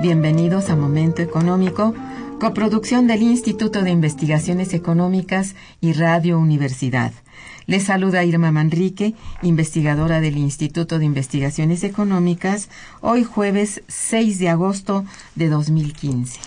[0.00, 1.94] Bienvenidos a Momento Económico,
[2.40, 7.12] coproducción del Instituto de Investigaciones Económicas y Radio Universidad.
[7.66, 12.68] Les saluda Irma Manrique, investigadora del Instituto de Investigaciones Económicas,
[13.00, 15.04] hoy jueves 6 de agosto
[15.34, 16.40] de 2015.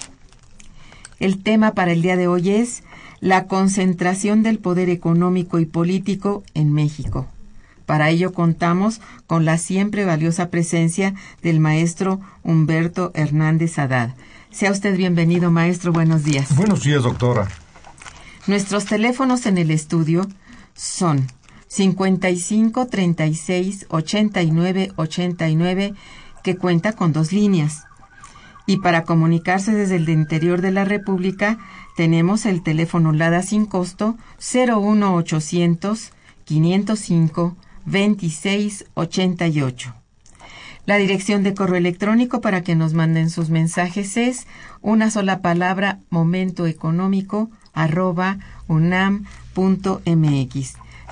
[1.19, 2.83] El tema para el día de hoy es
[3.19, 7.27] la concentración del poder económico y político en México.
[7.85, 14.15] Para ello contamos con la siempre valiosa presencia del maestro Humberto Hernández Haddad.
[14.51, 15.91] Sea usted bienvenido, maestro.
[15.91, 16.55] Buenos días.
[16.55, 17.47] Buenos días, doctora.
[18.47, 20.27] Nuestros teléfonos en el estudio
[20.73, 21.27] son
[21.67, 25.93] 55 36 89 89,
[26.43, 27.83] que cuenta con dos líneas.
[28.67, 31.59] Y para comunicarse desde el interior de la República,
[31.95, 36.11] tenemos el teléfono LADA sin costo 01800
[36.45, 39.93] 505 2688.
[40.85, 44.45] La dirección de correo electrónico para que nos manden sus mensajes es
[44.81, 48.37] una sola palabra momentoeconómico arroba
[48.67, 49.13] unam.mx.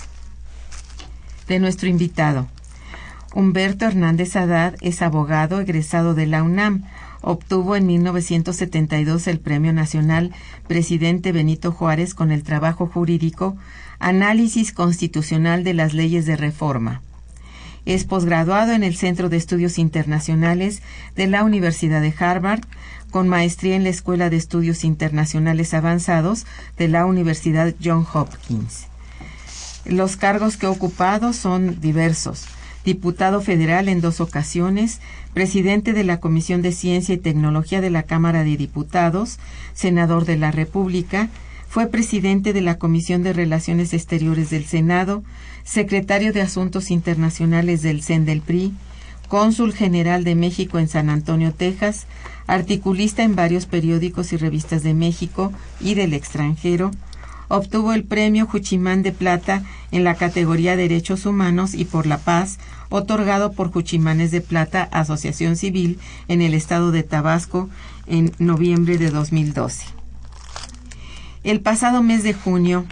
[1.48, 2.46] De nuestro invitado.
[3.32, 6.82] Humberto Hernández Haddad es abogado egresado de la UNAM
[7.22, 10.32] Obtuvo en 1972 el Premio Nacional
[10.66, 13.56] Presidente Benito Juárez con el trabajo jurídico
[13.98, 17.02] Análisis Constitucional de las Leyes de Reforma.
[17.84, 20.82] Es posgraduado en el Centro de Estudios Internacionales
[21.14, 22.62] de la Universidad de Harvard,
[23.10, 26.46] con maestría en la Escuela de Estudios Internacionales Avanzados
[26.78, 28.86] de la Universidad John Hopkins.
[29.84, 32.46] Los cargos que ha ocupado son diversos
[32.84, 35.00] diputado federal en dos ocasiones,
[35.34, 39.38] presidente de la Comisión de Ciencia y Tecnología de la Cámara de Diputados,
[39.74, 41.28] senador de la República,
[41.68, 45.22] fue presidente de la Comisión de Relaciones Exteriores del Senado,
[45.62, 48.72] secretario de Asuntos Internacionales del CEN del PRI,
[49.28, 52.06] cónsul general de México en San Antonio, Texas,
[52.48, 56.90] articulista en varios periódicos y revistas de México y del extranjero,
[57.50, 62.58] obtuvo el premio Juchimán de Plata en la categoría Derechos Humanos y por la Paz,
[62.90, 65.98] otorgado por Juchimanes de Plata Asociación Civil
[66.28, 67.68] en el estado de Tabasco
[68.06, 69.84] en noviembre de 2012.
[71.42, 72.86] El pasado mes de junio,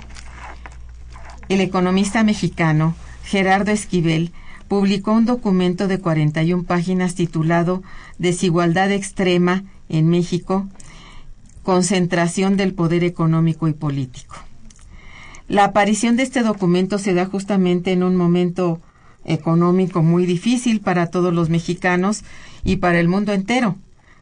[1.48, 4.32] el economista mexicano Gerardo Esquivel
[4.66, 7.82] publicó un documento de 41 páginas titulado
[8.18, 10.66] Desigualdad extrema en México,
[11.62, 14.47] concentración del poder económico y político.
[15.48, 18.82] La aparición de este documento se da justamente en un momento
[19.24, 22.22] económico muy difícil para todos los mexicanos
[22.64, 23.76] y para el mundo entero,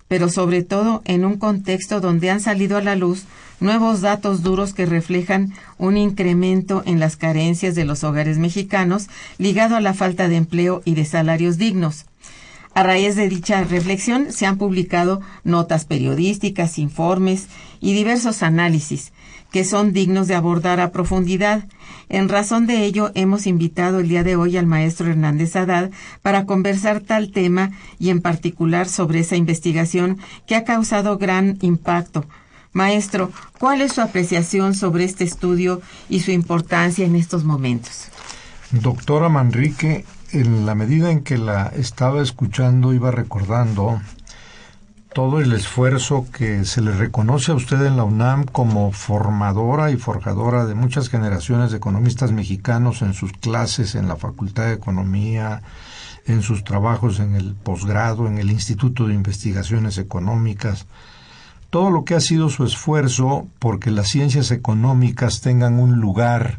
[0.06, 3.24] pero sobre todo en un contexto donde han salido a la luz
[3.58, 9.08] nuevos datos duros que reflejan un incremento en las carencias de los hogares mexicanos
[9.38, 12.06] ligado a la falta de empleo y de salarios dignos.
[12.72, 17.48] A raíz de dicha reflexión se han publicado notas periodísticas, informes
[17.80, 19.12] y diversos análisis
[19.50, 21.66] que son dignos de abordar a profundidad.
[22.08, 25.90] En razón de ello, hemos invitado el día de hoy al maestro Hernández Haddad
[26.22, 32.24] para conversar tal tema y en particular sobre esa investigación que ha causado gran impacto.
[32.72, 38.08] Maestro, ¿cuál es su apreciación sobre este estudio y su importancia en estos momentos?
[38.70, 44.00] Doctora Manrique, en la medida en que la estaba escuchando, iba recordando
[45.16, 49.96] todo el esfuerzo que se le reconoce a usted en la UNAM como formadora y
[49.96, 55.62] forjadora de muchas generaciones de economistas mexicanos en sus clases en la Facultad de Economía,
[56.26, 60.84] en sus trabajos en el posgrado, en el Instituto de Investigaciones Económicas,
[61.70, 66.58] todo lo que ha sido su esfuerzo porque las ciencias económicas tengan un lugar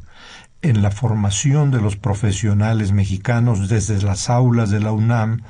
[0.64, 5.44] en la formación de los profesionales mexicanos desde las aulas de la UNAM,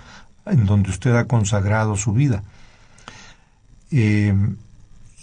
[0.45, 2.43] en donde usted ha consagrado su vida.
[3.91, 4.33] Eh,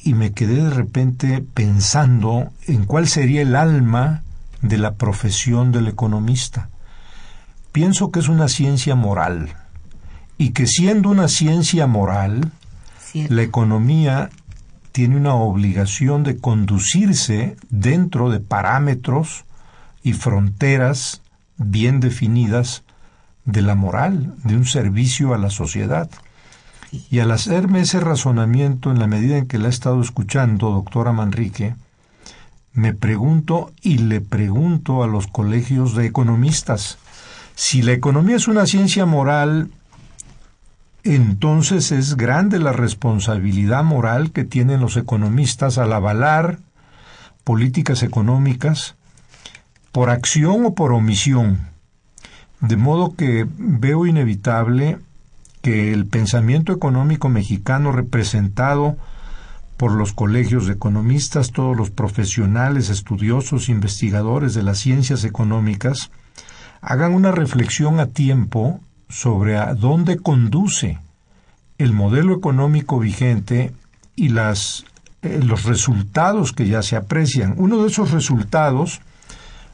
[0.03, 4.23] y me quedé de repente pensando en cuál sería el alma
[4.61, 6.69] de la profesión del economista.
[7.73, 9.55] Pienso que es una ciencia moral
[10.37, 12.53] y que siendo una ciencia moral,
[13.15, 14.31] la economía
[14.93, 19.45] tiene una obligación de conducirse dentro de parámetros
[20.03, 21.23] y fronteras
[21.57, 22.83] bien definidas
[23.45, 26.11] de la moral, de un servicio a la sociedad.
[27.11, 31.12] Y al hacerme ese razonamiento en la medida en que la he estado escuchando, doctora
[31.12, 31.75] Manrique,
[32.73, 36.99] me pregunto y le pregunto a los colegios de economistas,
[37.55, 39.70] si la economía es una ciencia moral,
[41.05, 46.58] entonces es grande la responsabilidad moral que tienen los economistas al avalar
[47.44, 48.94] políticas económicas
[49.93, 51.69] por acción o por omisión.
[52.61, 54.99] De modo que veo inevitable
[55.65, 58.99] que el pensamiento económico mexicano representado
[59.79, 66.11] por los colegios de economistas, todos los profesionales, estudiosos, investigadores de las ciencias económicas,
[66.83, 68.79] hagan una reflexión a tiempo
[69.09, 70.99] sobre a dónde conduce
[71.79, 73.73] el modelo económico vigente
[74.17, 74.85] y las,
[75.23, 77.55] eh, los resultados que ya se aprecian.
[77.57, 79.01] Uno de esos resultados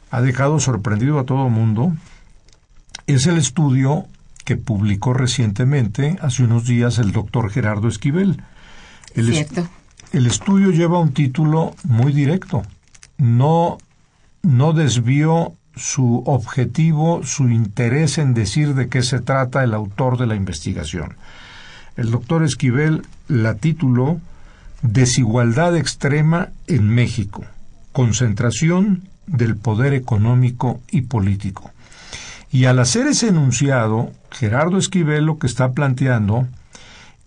[0.09, 1.91] ha dejado sorprendido a todo mundo
[3.07, 4.05] es el estudio
[4.43, 8.41] que publicó recientemente, hace unos días, el doctor Gerardo Esquivel.
[9.13, 9.45] El,
[10.13, 12.63] el estudio lleva un título muy directo.
[13.17, 13.77] No,
[14.41, 20.27] no desvió su objetivo, su interés en decir de qué se trata el autor de
[20.27, 21.15] la investigación.
[21.95, 24.19] El doctor Esquivel la tituló
[24.81, 27.45] Desigualdad extrema en México,
[27.91, 31.71] concentración del poder económico y político.
[32.51, 36.47] Y al hacer ese enunciado, Gerardo Esquivel lo que está planteando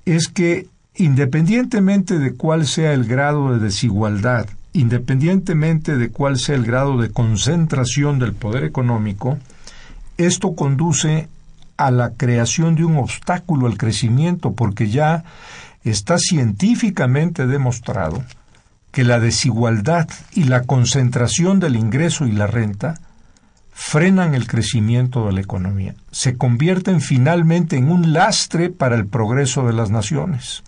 [0.05, 0.67] es que
[0.97, 7.11] independientemente de cuál sea el grado de desigualdad, independientemente de cuál sea el grado de
[7.11, 9.39] concentración del poder económico,
[10.19, 11.29] esto conduce
[11.77, 15.25] a la creación de un obstáculo al crecimiento, porque ya
[15.85, 18.23] está científicamente demostrado
[18.93, 23.01] que la desigualdad y la concentración del ingreso y la renta
[23.75, 29.67] frenan el crecimiento de la economía, se convierten finalmente en un lastre para el progreso
[29.67, 30.63] de las naciones.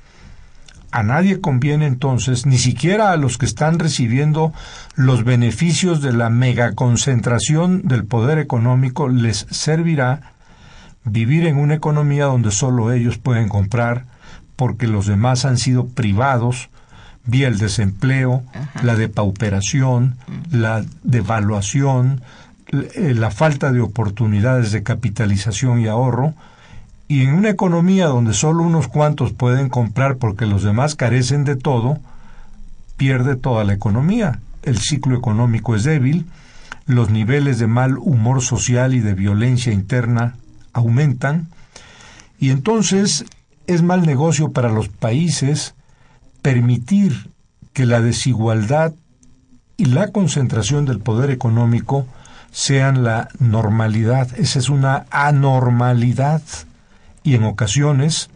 [0.91, 4.53] A nadie conviene entonces, ni siquiera a los que están recibiendo
[4.95, 10.33] los beneficios de la megaconcentración del poder económico, les servirá
[11.05, 14.05] vivir en una economía donde solo ellos pueden comprar
[14.57, 16.71] porque los demás han sido privados
[17.27, 18.43] vía el desempleo,
[18.83, 20.17] la depauperación,
[20.51, 22.23] la devaluación,
[22.69, 26.35] la falta de oportunidades de capitalización y ahorro,
[27.09, 31.55] y en una economía donde solo unos cuantos pueden comprar porque los demás carecen de
[31.55, 31.99] todo,
[32.97, 34.41] pierde toda la economía.
[34.63, 36.27] El ciclo económico es débil,
[36.87, 40.35] los niveles de mal humor social y de violencia interna
[40.73, 41.49] aumentan,
[42.39, 43.25] y entonces
[43.67, 45.75] es mal negocio para los países
[46.43, 47.31] permitir
[47.73, 48.93] que la desigualdad
[49.77, 52.07] y la concentración del poder económico
[52.51, 54.29] sean la normalidad.
[54.39, 56.43] Esa es una anormalidad.
[57.23, 58.31] Y en ocasiones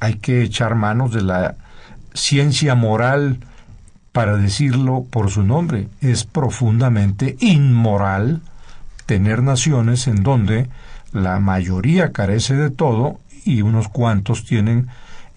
[0.00, 1.56] hay que echar manos de la
[2.14, 3.38] ciencia moral
[4.12, 5.88] para decirlo por su nombre.
[6.00, 8.42] Es profundamente inmoral
[9.06, 10.68] tener naciones en donde
[11.12, 14.88] la mayoría carece de todo y unos cuantos tienen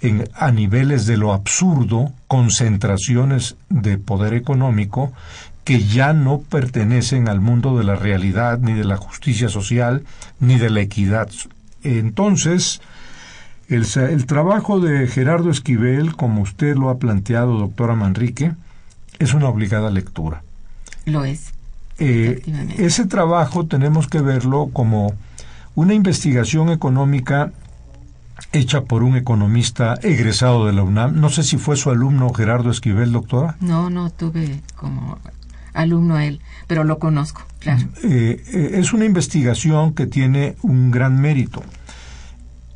[0.01, 5.11] en, a niveles de lo absurdo concentraciones de poder económico
[5.65, 10.03] que ya no pertenecen al mundo de la realidad, ni de la justicia social,
[10.39, 11.29] ni de la equidad.
[11.83, 12.81] Entonces,
[13.67, 18.53] el, el trabajo de Gerardo Esquivel, como usted lo ha planteado, doctora Manrique,
[19.19, 20.43] es una obligada lectura.
[21.05, 21.51] Lo es.
[21.97, 22.41] Eh,
[22.77, 25.13] ese trabajo tenemos que verlo como
[25.73, 27.51] una investigación económica
[28.51, 31.19] hecha por un economista egresado de la UNAM.
[31.19, 33.55] No sé si fue su alumno Gerardo Esquivel, doctora.
[33.61, 35.17] No, no tuve como
[35.75, 37.87] alumno a él, pero lo conozco, claro.
[38.03, 41.63] Eh, eh, es una investigación que tiene un gran mérito.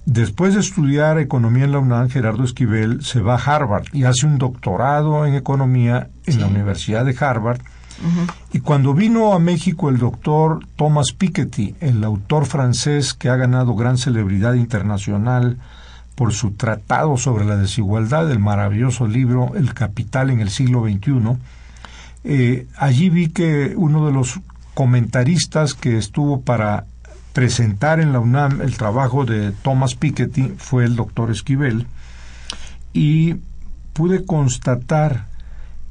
[0.05, 4.25] Después de estudiar economía en la UNAM, Gerardo Esquivel se va a Harvard y hace
[4.25, 7.61] un doctorado en economía en la Universidad de Harvard.
[8.53, 13.75] Y cuando vino a México el doctor Thomas Piketty, el autor francés que ha ganado
[13.75, 15.57] gran celebridad internacional
[16.15, 21.37] por su tratado sobre la desigualdad, el maravilloso libro El Capital en el siglo XXI,
[22.23, 24.39] eh, allí vi que uno de los
[24.73, 26.85] comentaristas que estuvo para
[27.33, 31.87] presentar en la UNAM el trabajo de Thomas Piketty fue el doctor Esquivel
[32.93, 33.35] y
[33.93, 35.27] pude constatar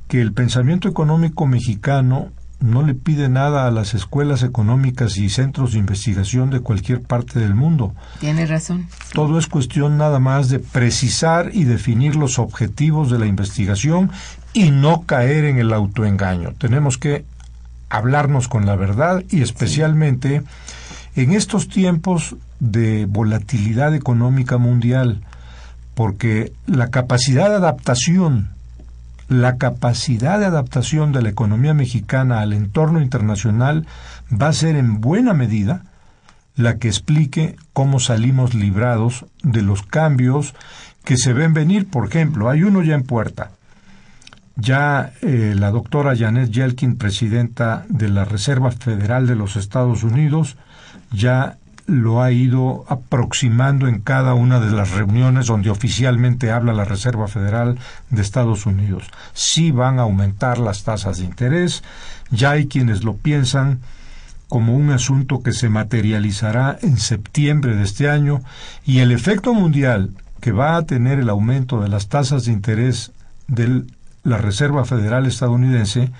[0.09, 2.31] que el pensamiento económico mexicano
[2.61, 7.39] no le pide nada a las escuelas económicas y centros de investigación de cualquier parte
[7.39, 7.95] del mundo.
[8.19, 8.89] Tiene razón.
[9.13, 14.11] Todo es cuestión nada más de precisar y definir los objetivos de la investigación
[14.53, 16.53] y no caer en el autoengaño.
[16.59, 17.25] Tenemos que
[17.91, 20.43] hablarnos con la verdad y especialmente
[21.17, 25.23] en estos tiempos de volatilidad económica mundial,
[25.95, 28.51] porque la capacidad de adaptación,
[29.29, 33.87] la capacidad de adaptación de la economía mexicana al entorno internacional
[34.31, 35.83] va a ser en buena medida
[36.57, 40.55] la que explique cómo salimos librados de los cambios
[41.05, 41.89] que se ven venir.
[41.89, 43.53] Por ejemplo, hay uno ya en puerta.
[44.61, 50.57] Ya eh, la doctora Janet Yelkin, presidenta de la Reserva Federal de los Estados Unidos,
[51.13, 56.85] ya lo ha ido aproximando en cada una de las reuniones donde oficialmente habla la
[56.85, 57.79] Reserva Federal
[58.11, 59.05] de Estados Unidos.
[59.33, 61.85] Sí van a aumentar las tasas de interés,
[62.31, 63.79] ya hay quienes lo piensan
[64.49, 68.43] como un asunto que se materializará en septiembre de este año
[68.85, 70.11] y el efecto mundial
[70.41, 73.13] que va a tener el aumento de las tasas de interés
[73.47, 73.85] de
[74.29, 76.11] la Reserva Federal estadounidense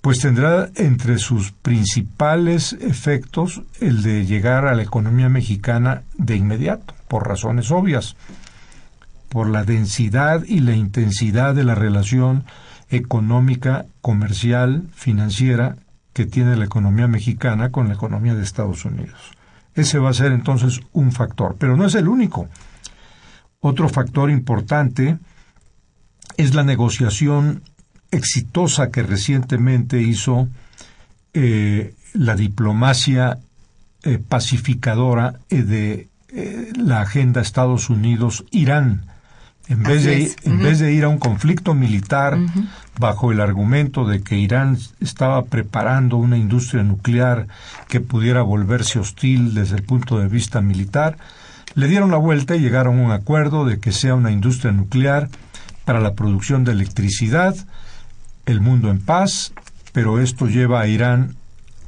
[0.00, 6.94] pues tendrá entre sus principales efectos el de llegar a la economía mexicana de inmediato,
[7.08, 8.14] por razones obvias,
[9.28, 12.44] por la densidad y la intensidad de la relación
[12.88, 15.74] económica, comercial, financiera
[16.12, 19.32] que tiene la economía mexicana con la economía de Estados Unidos.
[19.74, 22.48] Ese va a ser entonces un factor, pero no es el único.
[23.60, 25.18] Otro factor importante
[26.36, 27.62] es la negociación
[28.10, 30.48] exitosa que recientemente hizo
[31.34, 33.38] eh, la diplomacia
[34.04, 36.08] eh, pacificadora eh, de
[36.76, 39.04] la agenda Estados Unidos-Irán.
[39.68, 42.38] En, vez de, en vez de ir a un conflicto militar
[43.00, 47.48] bajo el argumento de que Irán estaba preparando una industria nuclear
[47.88, 51.18] que pudiera volverse hostil desde el punto de vista militar,
[51.74, 55.28] le dieron la vuelta y llegaron a un acuerdo de que sea una industria nuclear
[55.86, 57.56] para la producción de electricidad,
[58.44, 59.52] el mundo en paz,
[59.92, 61.36] pero esto lleva a Irán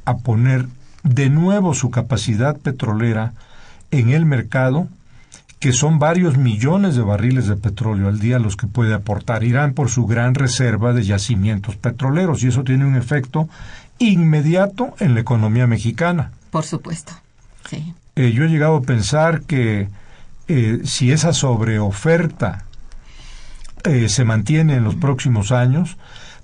[0.05, 0.65] a poner
[1.03, 3.33] de nuevo su capacidad petrolera
[3.91, 4.87] en el mercado,
[5.59, 9.73] que son varios millones de barriles de petróleo al día los que puede aportar Irán
[9.73, 13.49] por su gran reserva de yacimientos petroleros, y eso tiene un efecto
[13.99, 16.31] inmediato en la economía mexicana.
[16.51, 17.11] Por supuesto,
[17.69, 17.93] sí.
[18.15, 19.89] Eh, yo he llegado a pensar que
[20.47, 22.63] eh, si esa sobreoferta
[23.83, 25.97] eh, se mantiene en los próximos años,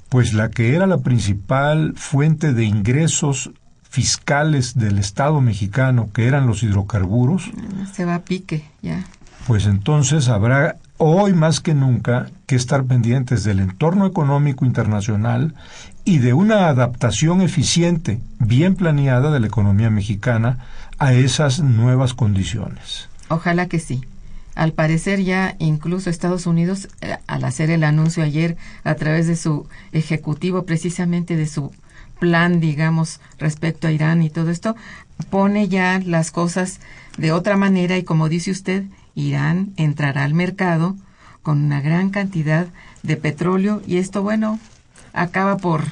[0.09, 3.51] pues la que era la principal fuente de ingresos
[3.89, 7.49] fiscales del Estado mexicano, que eran los hidrocarburos,
[7.93, 9.05] se va a pique, ya.
[9.47, 15.53] Pues entonces habrá hoy más que nunca que estar pendientes del entorno económico internacional
[16.03, 20.59] y de una adaptación eficiente, bien planeada de la economía mexicana
[20.97, 23.09] a esas nuevas condiciones.
[23.27, 24.03] Ojalá que sí.
[24.55, 29.35] Al parecer ya incluso Estados Unidos, eh, al hacer el anuncio ayer a través de
[29.35, 31.71] su ejecutivo, precisamente de su
[32.19, 34.75] plan, digamos, respecto a Irán y todo esto,
[35.29, 36.79] pone ya las cosas
[37.17, 40.95] de otra manera y como dice usted, Irán entrará al mercado
[41.43, 42.67] con una gran cantidad
[43.03, 44.59] de petróleo y esto, bueno,
[45.13, 45.83] acaba por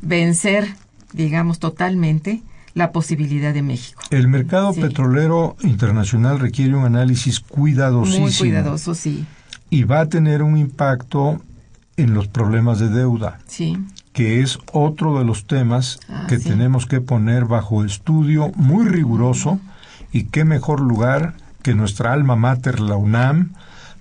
[0.00, 0.74] vencer,
[1.12, 2.42] digamos, totalmente
[2.76, 4.02] la posibilidad de México.
[4.10, 8.26] El mercado petrolero internacional requiere un análisis cuidadosísimo.
[8.26, 9.24] Muy cuidadoso, sí.
[9.70, 11.40] Y va a tener un impacto
[11.96, 13.38] en los problemas de deuda.
[13.46, 13.78] Sí.
[14.12, 16.50] Que es otro de los temas Ah, que sí.
[16.50, 19.58] tenemos que poner bajo estudio muy riguroso.
[20.12, 23.54] Y qué mejor lugar que nuestra alma mater, la UNAM,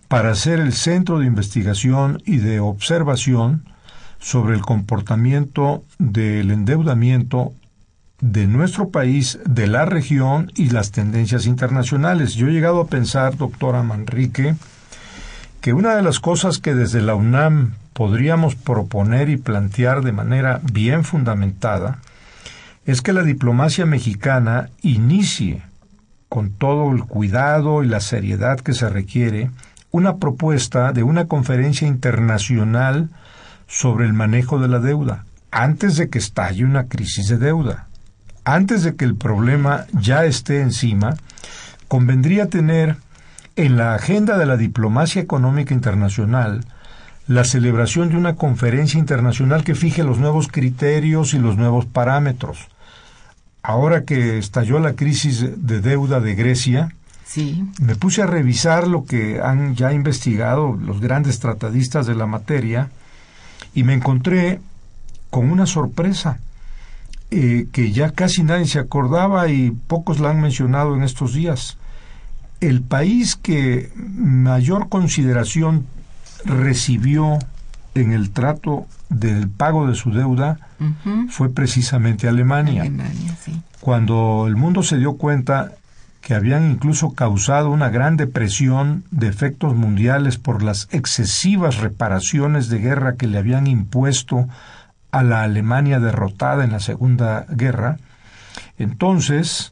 [0.10, 3.63] para ser el centro de investigación y de observación
[4.20, 7.53] sobre el comportamiento del endeudamiento
[8.22, 12.34] de nuestro país, de la región y las tendencias internacionales.
[12.36, 14.55] Yo he llegado a pensar, doctora Manrique,
[15.62, 20.62] que una de las cosas que desde la UNAM podríamos proponer y plantear de manera
[20.72, 22.00] bien fundamentada
[22.86, 25.63] es que la diplomacia mexicana inicie
[26.29, 29.50] con todo el cuidado y la seriedad que se requiere
[29.91, 33.10] una propuesta de una conferencia internacional
[33.67, 37.88] sobre el manejo de la deuda, antes de que estalle una crisis de deuda,
[38.46, 41.16] antes de que el problema ya esté encima,
[41.88, 42.98] convendría tener
[43.56, 46.66] en la agenda de la diplomacia económica internacional
[47.28, 52.68] la celebración de una conferencia internacional que fije los nuevos criterios y los nuevos parámetros.
[53.64, 56.94] Ahora que estalló la crisis de deuda de Grecia,
[57.25, 57.64] Sí.
[57.82, 62.90] me puse a revisar lo que han ya investigado los grandes tratadistas de la materia
[63.74, 64.62] y me encontré
[65.32, 66.38] con una sorpresa
[67.32, 71.77] eh, que ya casi nadie se acordaba y pocos la han mencionado en estos días.
[72.62, 75.86] El país que mayor consideración
[76.46, 77.39] recibió
[77.96, 80.60] en el trato del pago de su deuda
[81.29, 83.62] fue precisamente Alemania Alemania, sí.
[83.79, 85.72] cuando el mundo se dio cuenta
[86.22, 92.79] que habían incluso causado una gran depresión de efectos mundiales por las excesivas reparaciones de
[92.79, 94.48] guerra que le habían impuesto
[95.15, 98.00] a la Alemania derrotada en la Segunda Guerra,
[98.77, 99.72] entonces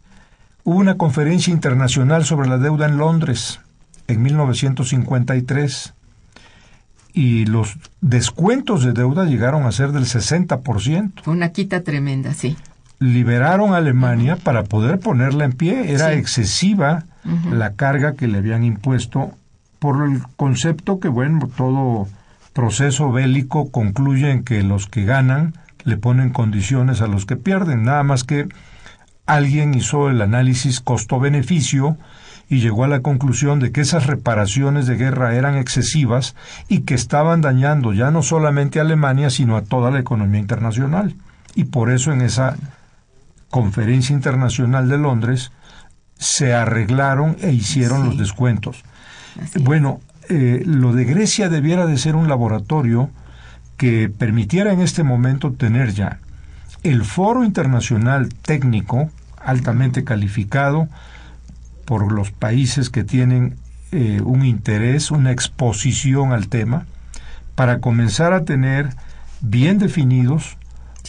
[0.63, 3.59] hubo una conferencia internacional sobre la deuda en Londres
[4.07, 5.93] en 1953
[7.13, 12.55] y los descuentos de deuda llegaron a ser del 60% Fue una quita tremenda, sí.
[12.99, 15.93] liberaron a Alemania para poder ponerla en pie.
[15.93, 16.19] Era Sí.
[16.19, 17.03] excesiva
[17.51, 19.31] la carga que le habían impuesto
[19.79, 22.07] por el concepto que, bueno, todo
[22.53, 27.83] proceso bélico concluye en que los que ganan le ponen condiciones a los que pierden.
[27.83, 28.47] Nada más que
[29.25, 31.97] alguien hizo el análisis costo-beneficio
[32.49, 36.35] y llegó a la conclusión de que esas reparaciones de guerra eran excesivas
[36.67, 41.15] y que estaban dañando ya no solamente a Alemania, sino a toda la economía internacional.
[41.55, 42.55] Y por eso en esa
[43.49, 45.51] conferencia internacional de Londres
[46.17, 48.07] se arreglaron e hicieron Sí.
[48.09, 48.83] los descuentos.
[49.61, 53.09] Bueno, eh, lo de Grecia debiera de ser un laboratorio
[53.77, 56.19] que permitiera en este momento tener ya
[56.83, 59.09] el foro internacional técnico
[59.43, 60.87] altamente calificado
[61.85, 63.55] por los países que tienen
[63.91, 66.85] eh, un interés, una exposición al tema,
[67.55, 68.89] para comenzar a tener
[69.41, 70.57] bien definidos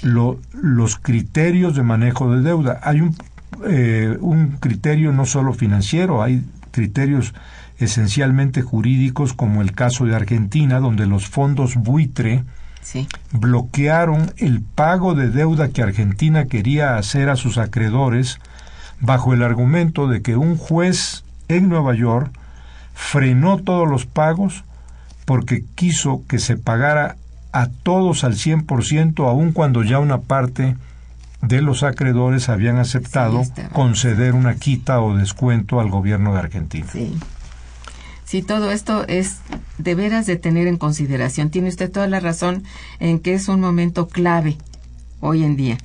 [0.02, 2.80] lo- los criterios de manejo de deuda.
[2.82, 3.16] Hay un,
[3.66, 7.32] eh, un criterio no solo financiero, hay criterios
[7.78, 12.44] esencialmente jurídicos, como el caso de Argentina, donde los fondos buitre
[12.82, 13.08] Sí.
[13.32, 18.38] bloquearon el pago de deuda que Argentina quería hacer a sus acreedores
[19.00, 22.30] bajo el argumento de que un juez en Nueva York
[22.94, 24.64] frenó todos los pagos
[25.24, 27.16] porque quiso que se pagara
[27.52, 30.76] a todos al 100%, aun cuando ya una parte
[31.40, 36.86] de los acreedores habían aceptado Sí, conceder una quita o descuento al gobierno de Argentina.
[36.92, 37.14] Sí.
[38.34, 39.36] Sí, todo esto es
[39.78, 41.50] de veras de tener en consideración.
[41.50, 42.64] Tiene usted toda la razón
[42.98, 44.56] en que es un momento clave
[45.20, 45.78] hoy en día.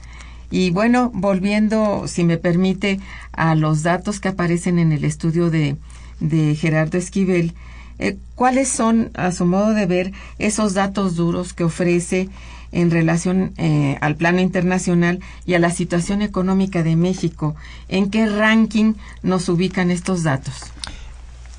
[0.50, 3.00] Y bueno, volviendo, si me permite,
[3.34, 5.76] a los datos que aparecen en el estudio de,
[6.22, 7.54] de Gerardo Esquivel,
[8.00, 12.30] eh, ¿cuáles son, a su modo de ver, esos datos duros que ofrece
[12.72, 17.56] en relación eh, al plano internacional y a la situación económica de México?
[17.90, 20.64] ¿En qué ranking nos ubican estos datos?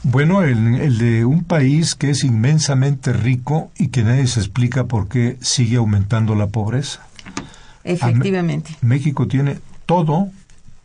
[0.03, 4.85] Bueno, el, el de un país que es inmensamente rico y que nadie se explica
[4.85, 7.01] por qué sigue aumentando la pobreza.
[7.85, 8.77] Efectivamente.
[8.81, 10.29] México tiene todo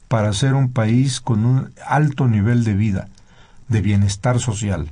[0.07, 3.07] para ser un país con un alto nivel de vida,
[3.69, 4.89] de bienestar social.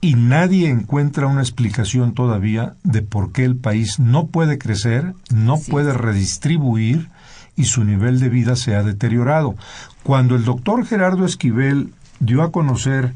[0.00, 5.56] Y nadie encuentra una explicación todavía de por qué el país no puede crecer, no
[5.56, 5.70] Sí.
[5.70, 7.08] puede redistribuir
[7.56, 9.56] y su nivel de vida se ha deteriorado.
[10.04, 13.12] Cuando el doctor Gerardo Esquivel dio a conocer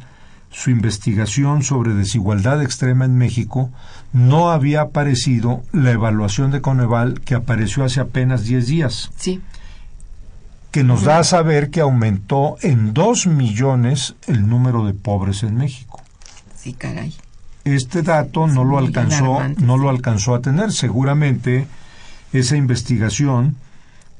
[0.52, 3.70] su investigación sobre desigualdad extrema en México,
[4.12, 9.10] no había aparecido la evaluación de Coneval que apareció hace apenas 10 días.
[9.16, 9.40] Sí.
[10.70, 15.56] que nos da a saber que aumentó en 2 millones el número de pobres en
[15.56, 16.00] México.
[16.56, 17.14] Sí, caray.
[17.64, 20.72] Este dato no lo alcanzó, no lo alcanzó a tener.
[20.72, 21.66] Seguramente
[22.32, 23.56] esa investigación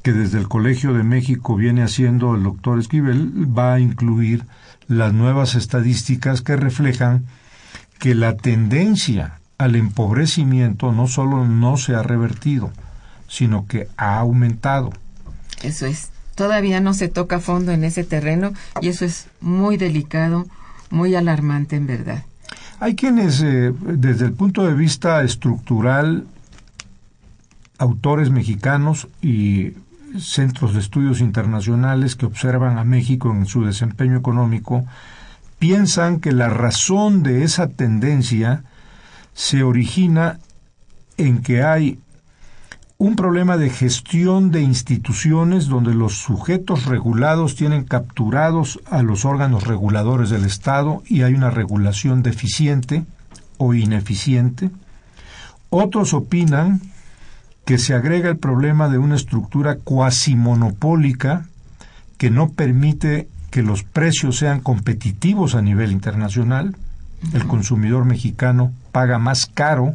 [0.03, 4.45] que desde el Colegio de México viene haciendo el doctor Esquivel va a incluir
[4.89, 7.27] las nuevas estadísticas que reflejan
[7.99, 12.73] que la tendencia al empobrecimiento no solo no se ha revertido,
[13.29, 14.93] sino que ha aumentado.
[15.63, 16.11] Eso es.
[16.35, 20.47] Todavía no se toca fondo en ese terreno y eso es muy delicado,
[20.91, 22.25] muy alarmante en verdad.
[22.81, 26.27] Hay quienes, eh, desde el punto de vista estructural,
[27.79, 29.75] autores mexicanos y
[30.19, 34.85] centros de estudios internacionales que observan a México en su desempeño económico,
[35.59, 38.65] piensan que la razón de esa tendencia
[39.35, 40.39] se origina
[41.17, 41.99] en que hay
[42.99, 49.67] un problema de gestión de instituciones donde los sujetos regulados tienen capturados a los órganos
[49.67, 53.05] reguladores del Estado y hay una regulación deficiente
[53.57, 54.71] o ineficiente.
[55.69, 56.81] Otros opinan
[57.65, 61.47] que se agrega el problema de una estructura cuasi monopólica
[62.19, 66.75] que no permite que los precios sean competitivos a nivel internacional.
[67.33, 69.95] El consumidor mexicano paga más caro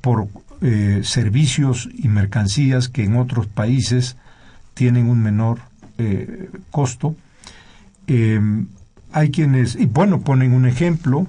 [0.00, 0.28] por
[0.62, 4.16] eh, servicios y mercancías que en otros países
[4.74, 5.60] tienen un menor
[5.98, 7.16] eh, costo.
[8.06, 8.40] Eh,
[9.12, 11.26] hay quienes, y bueno, ponen un ejemplo,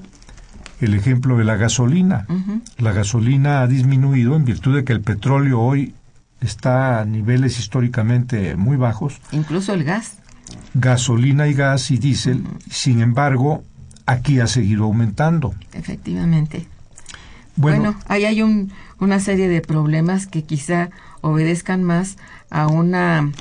[0.80, 2.26] el ejemplo de la gasolina.
[2.78, 5.94] La gasolina ha disminuido en virtud de que el petróleo hoy
[6.42, 9.20] está a niveles históricamente muy bajos.
[9.32, 10.18] Incluso el gas.
[10.74, 13.64] Gasolina y gas y diésel, sin embargo,
[14.06, 15.54] aquí ha seguido aumentando.
[15.74, 16.68] Efectivamente.
[17.56, 20.90] Bueno, ahí hay un, una serie de problemas que quizá
[21.22, 22.18] obedezcan más
[22.52, 23.32] a una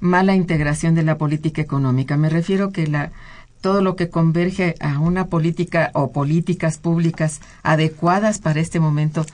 [0.00, 2.16] mala integración de la política económica.
[2.16, 3.12] Me refiero que la
[3.60, 9.26] todo lo que converge a una política o políticas públicas adecuadas para este momento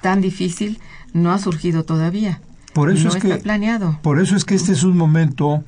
[0.00, 0.78] tan difícil
[1.12, 2.40] no ha surgido todavía.
[2.72, 3.98] Por eso es que planeado.
[4.00, 5.62] Por eso es que este es un momento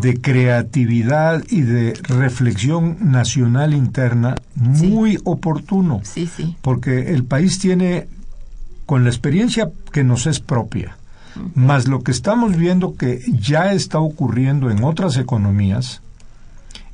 [0.00, 6.00] de creatividad y de reflexión nacional interna muy oportuno.
[6.04, 6.56] Sí, sí.
[6.62, 8.06] Porque el país tiene
[8.86, 10.96] con la experiencia que nos es propia,
[11.54, 16.00] más lo que estamos viendo que ya está ocurriendo en otras economías,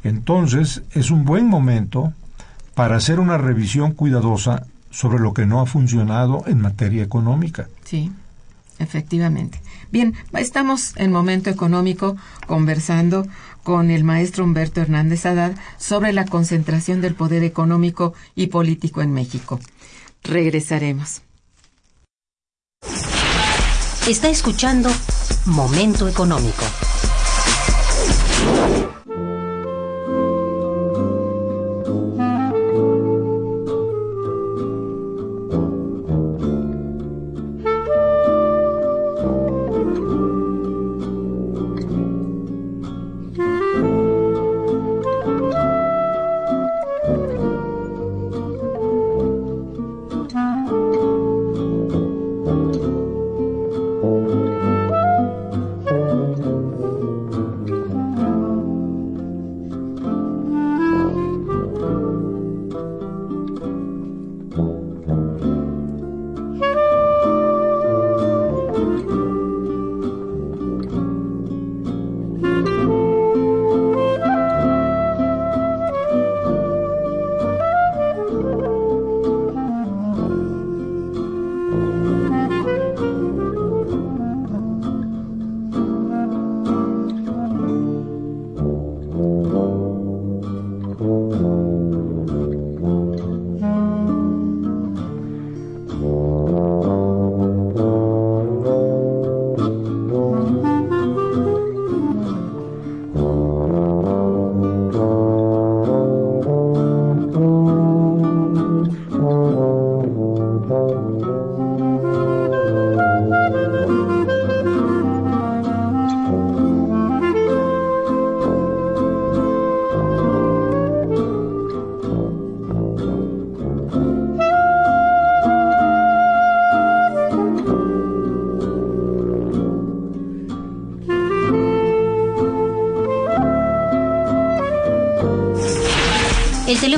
[0.05, 2.13] entonces es un buen momento
[2.75, 7.69] para hacer una revisión cuidadosa sobre lo que no ha funcionado en materia económica.
[7.85, 8.13] Sí,
[8.79, 9.61] efectivamente.
[9.91, 13.27] Bien, estamos en momento económico conversando
[13.63, 19.13] con el maestro Humberto Hernández Haddad sobre la concentración del poder económico y político en
[19.13, 19.61] México.
[20.23, 21.23] Regresaremos.
[24.09, 24.91] Está escuchando
[25.47, 26.65] Momento Económico.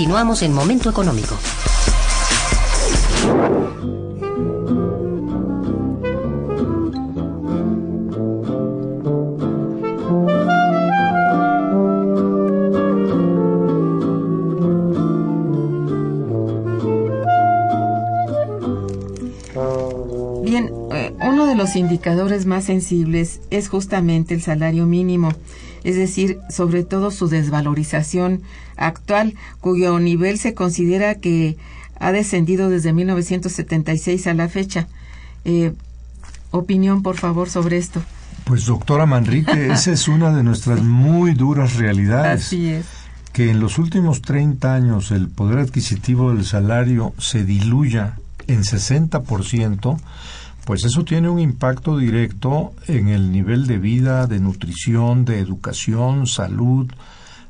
[0.00, 1.36] Continuamos en Momento Económico.
[20.42, 25.34] Bien, eh, uno de los indicadores más sensibles es justamente el salario mínimo,
[25.84, 28.42] es decir, sobre todo su desvalorización
[28.76, 31.56] actual, cuyo nivel se considera que
[31.98, 34.88] ha descendido desde 1976 a la fecha.
[35.44, 35.72] Eh,
[36.50, 38.02] opinión, por favor, sobre esto.
[38.44, 42.46] Pues doctora Manrique, esa es una de nuestras muy duras realidades.
[42.46, 42.86] Así es.
[43.32, 48.14] Que en los últimos 30 años el poder adquisitivo del salario se diluya
[48.48, 50.00] en 60%,
[50.64, 56.26] pues eso tiene un impacto directo en el nivel de vida, de nutrición, de educación,
[56.26, 56.90] salud,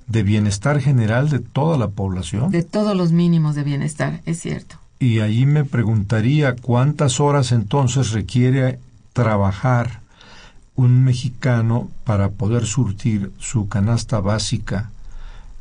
[0.07, 2.51] de bienestar general de toda la población.
[2.51, 4.77] De todos los mínimos de bienestar, es cierto.
[4.99, 8.79] Y allí me preguntaría cuántas horas entonces requiere
[9.12, 10.01] trabajar
[10.77, 14.90] un mexicano para poder surtir su canasta básica,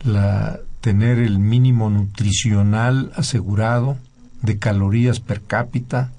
[0.03, 3.97] la, tener el mínimo nutricional asegurado,
[4.41, 6.11] de calorías per cápita,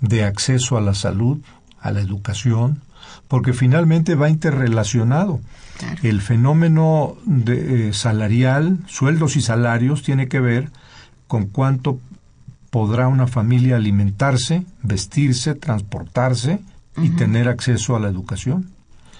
[0.00, 1.38] de acceso a la salud,
[1.80, 2.82] a la educación,
[3.28, 5.40] porque finalmente va interrelacionado.
[5.78, 6.00] Claro.
[6.02, 10.70] El fenómeno de, eh, salarial, sueldos y salarios, tiene que ver
[11.26, 11.98] con cuánto
[12.70, 16.60] podrá una familia alimentarse, vestirse, transportarse
[16.98, 18.70] y tener acceso a la educación.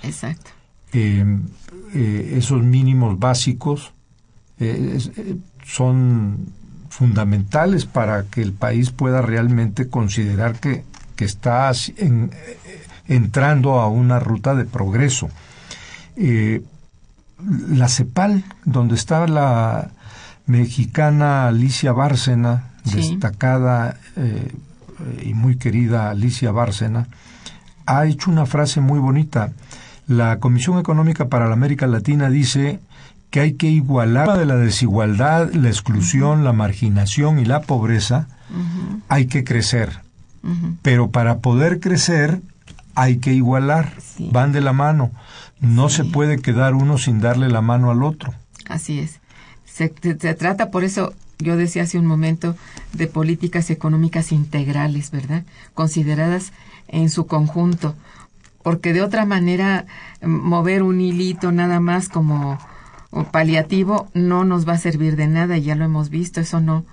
[0.02, 0.50] Exacto.
[0.92, 1.24] Eh,
[1.94, 3.92] eh, esos mínimos básicos
[4.58, 4.98] eh,
[5.64, 6.46] son
[6.98, 12.30] fundamentales para que el país pueda realmente considerar que, que está en-
[13.06, 15.28] entrando a una ruta de progreso.
[16.16, 16.62] Eh,
[17.68, 19.90] la CEPAL, donde está la
[20.46, 22.96] mexicana Alicia Bárcena, Sí.
[22.96, 24.52] destacada eh,
[25.22, 27.08] y muy querida Alicia Bárcena,
[27.84, 29.50] ha hecho una frase muy bonita.
[30.06, 32.78] La Comisión Económica para la América Latina dice
[33.30, 38.28] que hay que igualar de la desigualdad, la exclusión, la marginación y la pobreza,
[39.08, 40.00] hay que crecer.
[40.82, 42.40] Pero para poder crecer
[42.94, 44.28] hay que igualar, Sí.
[44.32, 45.10] van de la mano.
[45.60, 45.96] No Sí.
[45.96, 48.32] se puede quedar uno sin darle la mano al otro.
[48.68, 49.20] Así es.
[49.64, 52.56] Se, trata, por eso yo decía hace un momento,
[52.94, 55.42] de políticas económicas integrales, ¿verdad?
[55.74, 56.52] Consideradas
[56.88, 57.94] en su conjunto.
[58.62, 59.84] Porque de otra manera,
[60.22, 62.58] m- mover un hilito nada más como
[63.16, 66.84] o paliativo no nos va a servir de nada, ya lo hemos visto, eso no,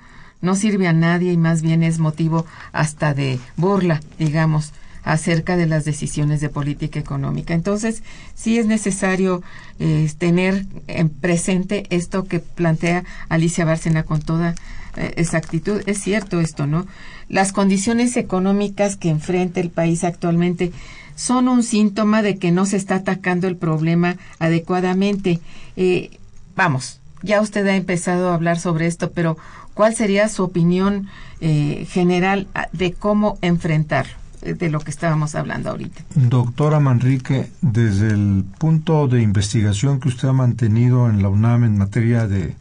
[0.42, 4.72] no sirve a nadie y más bien es motivo hasta de burla, digamos,
[5.04, 7.54] acerca de las decisiones de política económica.
[7.54, 8.04] Entonces,
[8.36, 9.44] sí es necesario
[9.80, 14.56] eh, tener en presente esto que plantea Alicia Bárcena con toda
[14.96, 15.82] eh, exactitud.
[15.88, 16.88] Es cierto esto, ¿no?
[17.28, 20.72] Las condiciones económicas que enfrenta el país actualmente
[21.16, 25.40] son un síntoma de que no se está atacando el problema adecuadamente.
[25.76, 26.12] Eh,
[26.56, 29.38] vamos, ya usted ha empezado a hablar sobre esto, pero
[29.74, 31.08] ¿cuál sería su opinión
[31.42, 34.08] eh, general de cómo enfrentar
[34.42, 36.04] eh, de lo que estábamos hablando ahorita?
[36.16, 41.78] Doctora Manrique, desde el punto de investigación que usted ha mantenido en la UNAM en
[41.78, 42.56] materia de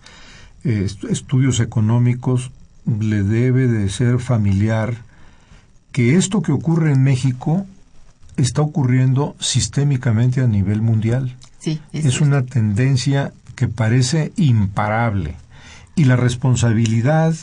[0.65, 2.51] eh, est- estudios económicos,
[2.87, 4.97] le debe de ser familiar
[5.93, 7.67] que esto que ocurre en México
[8.43, 11.37] está ocurriendo sistémicamente a nivel mundial.
[11.59, 12.25] Sí, Es cierto.
[12.25, 15.37] una tendencia que parece imparable
[15.95, 17.35] y la responsabilidad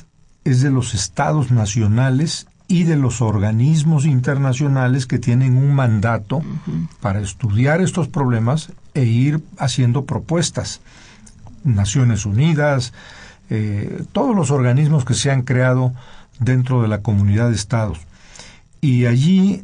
[0.43, 6.41] es de los estados nacionales y de los organismos internacionales que tienen un mandato
[7.01, 10.81] para estudiar estos problemas e ir haciendo propuestas.
[11.63, 12.93] Naciones Unidas,
[13.49, 15.93] eh, todos los organismos que se han creado
[16.39, 17.99] dentro de la comunidad de estados.
[18.81, 19.63] Y allí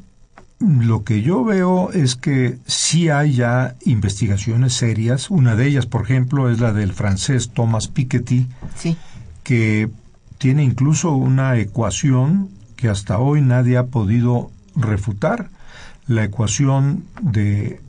[0.60, 5.30] lo que yo veo es que sí hay ya investigaciones serias.
[5.30, 8.98] Una de ellas, por ejemplo, es la del francés Thomas Piketty, Sí,
[9.44, 9.90] que
[10.38, 15.50] tiene incluso una ecuación que hasta hoy nadie ha podido refutar.
[16.08, 17.82] La ecuación de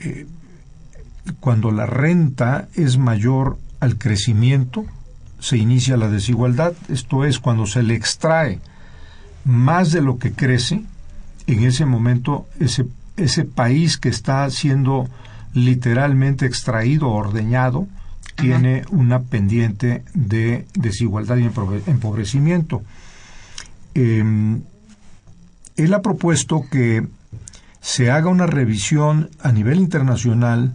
[0.00, 0.26] eh,
[1.40, 4.84] cuando la renta es mayor al crecimiento,
[5.40, 6.74] se inicia la desigualdad.
[6.88, 8.60] Esto es, cuando se le extrae
[9.44, 10.84] más de lo que crece,
[11.46, 15.08] en ese momento ese, ese país que está siendo
[15.52, 17.86] literalmente extraído, ordeñado,
[18.36, 22.82] tiene una pendiente de desigualdad y empobre- empobrecimiento.
[23.94, 24.60] Eh,
[25.76, 27.06] él ha propuesto que
[27.80, 30.72] se haga una revisión a nivel internacional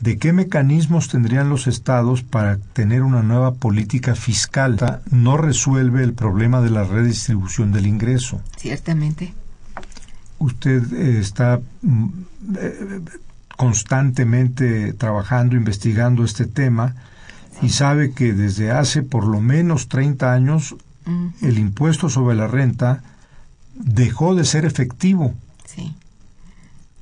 [0.00, 6.12] de qué mecanismos tendrían los estados para tener una nueva política fiscal no resuelve el
[6.14, 8.40] problema de la redistribución del ingreso.
[8.56, 9.32] Ciertamente.
[10.38, 12.08] Usted eh, está mm,
[12.58, 13.00] eh,
[13.56, 16.94] constantemente trabajando, investigando este tema
[17.62, 20.74] y sabe que desde hace por lo menos 30 años
[21.42, 23.02] el impuesto sobre la renta
[23.74, 25.34] dejó de ser efectivo.
[25.66, 25.94] Sí.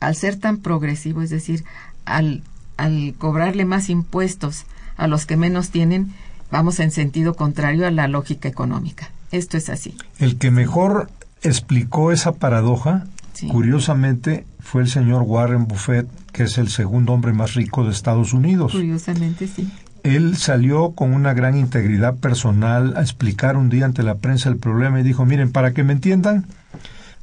[0.01, 1.65] Al ser tan progresivo, es decir,
[2.05, 2.43] al,
[2.77, 4.67] al cobrarle más impuestos
[4.97, 6.13] a los que menos tienen,
[6.51, 9.11] vamos en sentido contrario a la lógica económica.
[9.31, 9.97] Esto es así.
[10.19, 11.11] El que mejor
[11.43, 13.07] explicó esa paradoja,
[13.51, 18.33] curiosamente, fue el señor Warren Buffett, que es el segundo hombre más rico de Estados
[18.33, 18.73] Unidos.
[18.73, 19.69] Curiosamente, sí.
[20.03, 24.57] Él salió con una gran integridad personal a explicar un día ante la prensa el
[24.57, 26.47] problema y dijo, miren, para que me entiendan,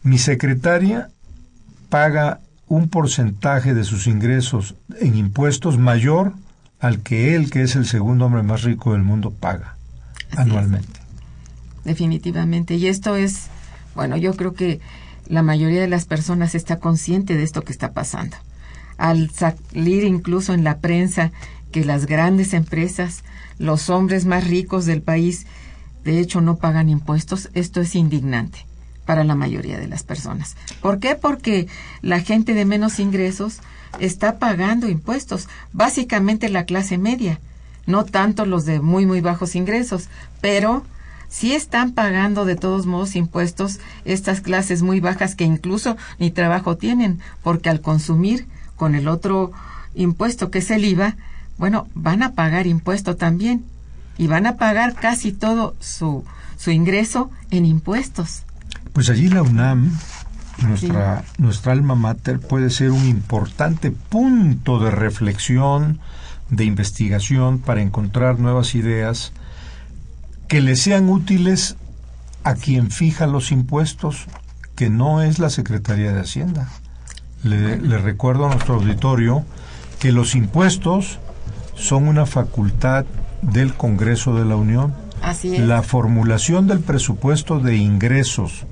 [0.02, 1.10] mi secretaria
[1.90, 6.34] paga un porcentaje de sus ingresos en impuestos mayor
[6.80, 9.76] al que él, que es el segundo hombre más rico del mundo, paga
[10.38, 11.00] anualmente.
[11.84, 12.76] Definitivamente.
[12.76, 13.48] Y esto es,
[13.96, 14.80] bueno, yo creo que
[15.30, 18.36] la mayoría de las personas está consciente de esto que está pasando.
[18.98, 21.32] Al salir incluso en la prensa
[21.72, 23.24] que las grandes empresas,
[23.60, 25.46] los hombres más ricos del país,
[26.04, 28.66] de hecho no pagan impuestos, esto es indignante
[29.06, 30.56] para la mayoría de las personas.
[30.82, 31.16] ¿Por qué?
[31.16, 31.68] Porque
[32.02, 33.60] la gente de menos ingresos
[34.00, 37.40] está pagando impuestos, básicamente la clase media,
[37.86, 40.10] no tanto los de muy, muy bajos ingresos,
[40.42, 40.84] pero
[41.30, 46.76] sí están pagando de todos modos impuestos estas clases muy bajas que incluso ni trabajo
[46.76, 49.52] tienen, porque al consumir con el otro
[49.96, 51.16] impuesto que es el IVA,
[51.58, 53.64] bueno, van a pagar impuesto también
[54.18, 56.26] y van a pagar casi todo su,
[56.58, 58.44] su ingreso en impuestos.
[58.94, 59.92] Pues allí la UNAM,
[60.66, 66.00] nuestra, nuestra alma mater, puede ser un importante punto de reflexión,
[66.50, 69.32] de investigación para encontrar nuevas ideas
[70.50, 71.78] que le sean útiles
[72.44, 74.26] a quien fija los impuestos,
[74.76, 76.68] que no es la Secretaría de Hacienda.
[77.44, 79.46] Le, le recuerdo a nuestro auditorio
[80.00, 81.20] que los impuestos
[81.76, 83.06] son una facultad
[83.44, 84.94] del Congreso de la Unión.
[85.22, 85.62] Así es.
[85.62, 88.66] La formulación del presupuesto de ingresos,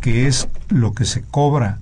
[0.00, 1.80] que es lo que se cobra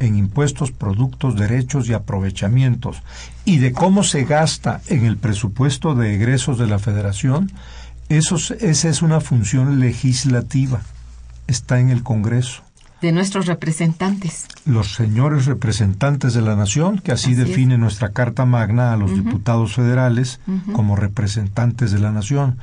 [0.00, 3.02] en impuestos, productos, derechos y aprovechamientos,
[3.44, 7.52] y de cómo se gasta en el presupuesto de egresos de la Federación,
[8.08, 10.80] eso, esa es una función legislativa,
[11.46, 12.62] está en el Congreso.
[13.02, 14.46] De nuestros representantes.
[14.64, 19.74] Los señores representantes de la nación, que así, define nuestra Carta Magna a los diputados
[19.74, 20.40] federales
[20.72, 22.58] como representantes de la nación,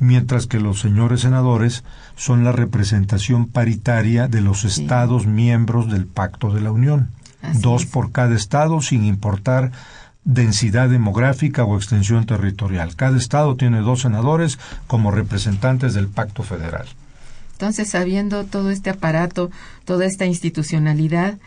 [0.00, 1.84] mientras que los señores senadores
[2.16, 7.10] son la representación paritaria de los estados miembros del Pacto de la Unión,
[7.60, 9.70] dos por cada estado sin importar
[10.26, 12.96] densidad demográfica o extensión territorial.
[12.96, 14.58] Cada estado tiene dos senadores
[14.88, 16.86] como representantes del Pacto Federal.
[17.52, 19.50] Entonces, sabiendo todo este aparato,
[19.84, 21.38] toda esta institucionalidad,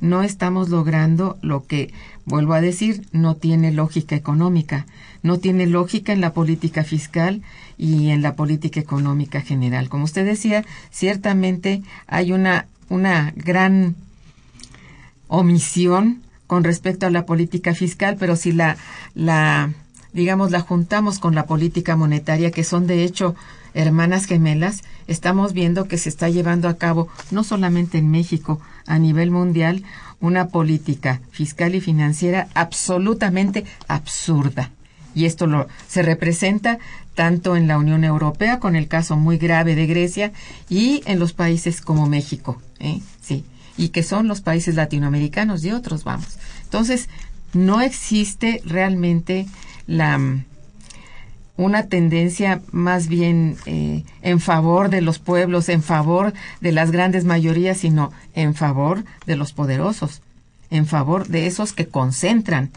[0.00, 1.92] no estamos logrando lo que,
[2.26, 4.86] vuelvo a decir, no tiene lógica económica,
[5.22, 7.40] no tiene lógica en la política fiscal
[7.78, 9.88] y en la política económica general.
[9.88, 13.96] Como usted decía, ciertamente hay una, una gran
[15.26, 18.76] omisión con respecto a la política fiscal, pero si la,
[19.14, 19.72] la,
[20.12, 23.34] digamos, la juntamos con la política monetaria, que son de hecho
[23.74, 28.98] hermanas gemelas, estamos viendo que se está llevando a cabo, no solamente en México, a
[28.98, 29.84] nivel mundial,
[30.20, 34.70] una política fiscal y financiera absolutamente absurda.
[35.14, 36.78] Y esto lo, se representa
[37.14, 40.32] tanto en la Unión Europea, con el caso muy grave de Grecia,
[40.68, 43.00] y en los países como México, ¿eh?
[43.20, 43.44] sí,
[43.76, 46.38] y que son los países latinoamericanos y otros, vamos.
[46.64, 47.08] Entonces,
[47.52, 49.46] no existe realmente
[49.86, 50.18] la
[51.56, 57.24] una tendencia más bien eh, en favor de los pueblos, en favor de las grandes
[57.24, 60.22] mayorías, sino en favor de los poderosos,
[60.70, 62.70] en favor de esos que concentran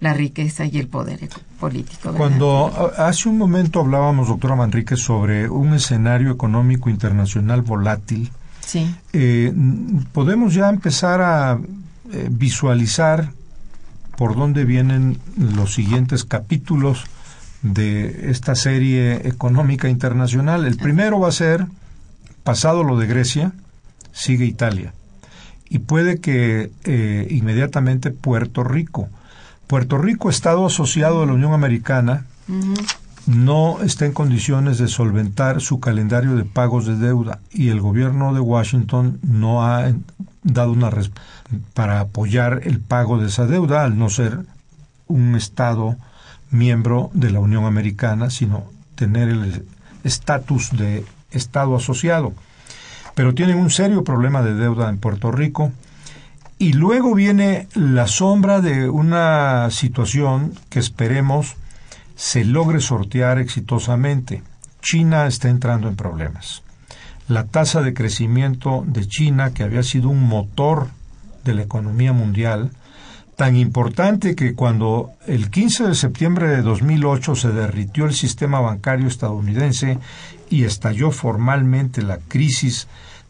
[0.00, 1.28] la riqueza y el poder
[1.60, 2.12] político.
[2.12, 8.30] Cuando hace un momento hablábamos, doctora Manrique, sobre un escenario económico internacional volátil,
[8.74, 8.94] sí.
[9.12, 9.52] Eh,
[10.12, 11.60] podemos ya empezar a
[12.12, 13.30] eh, visualizar
[14.16, 17.04] por dónde vienen los siguientes capítulos
[17.62, 20.66] de esta serie económica internacional.
[20.66, 21.66] El primero va a ser,
[22.42, 23.52] pasado lo de Grecia,
[24.12, 24.92] sigue Italia.
[25.68, 29.08] Y puede que eh, inmediatamente Puerto Rico.
[29.66, 32.26] Puerto Rico, Estado asociado a la Unión Americana,
[33.26, 38.34] no está en condiciones de solventar su calendario de pagos de deuda y el gobierno
[38.34, 39.92] de Washington no ha
[40.42, 40.90] dado una
[41.72, 44.40] para apoyar el pago de esa deuda al no ser
[45.06, 45.96] un Estado
[46.50, 48.64] miembro de la Unión Americana, sino
[48.94, 49.66] tener el
[50.04, 52.32] estatus de Estado asociado.
[53.14, 55.72] Pero tienen un serio problema de deuda en Puerto Rico.
[56.58, 61.56] Y luego viene la sombra de una situación que esperemos
[62.16, 64.42] se logre sortear exitosamente.
[64.80, 66.62] China está entrando en problemas.
[67.28, 70.88] La tasa de crecimiento de China, que había sido un motor
[71.44, 72.70] de la economía mundial,
[73.36, 79.08] tan importante que cuando el 15 de septiembre de 2008 se derritió el sistema bancario
[79.08, 79.98] estadounidense
[80.50, 82.86] y estalló formalmente la crisis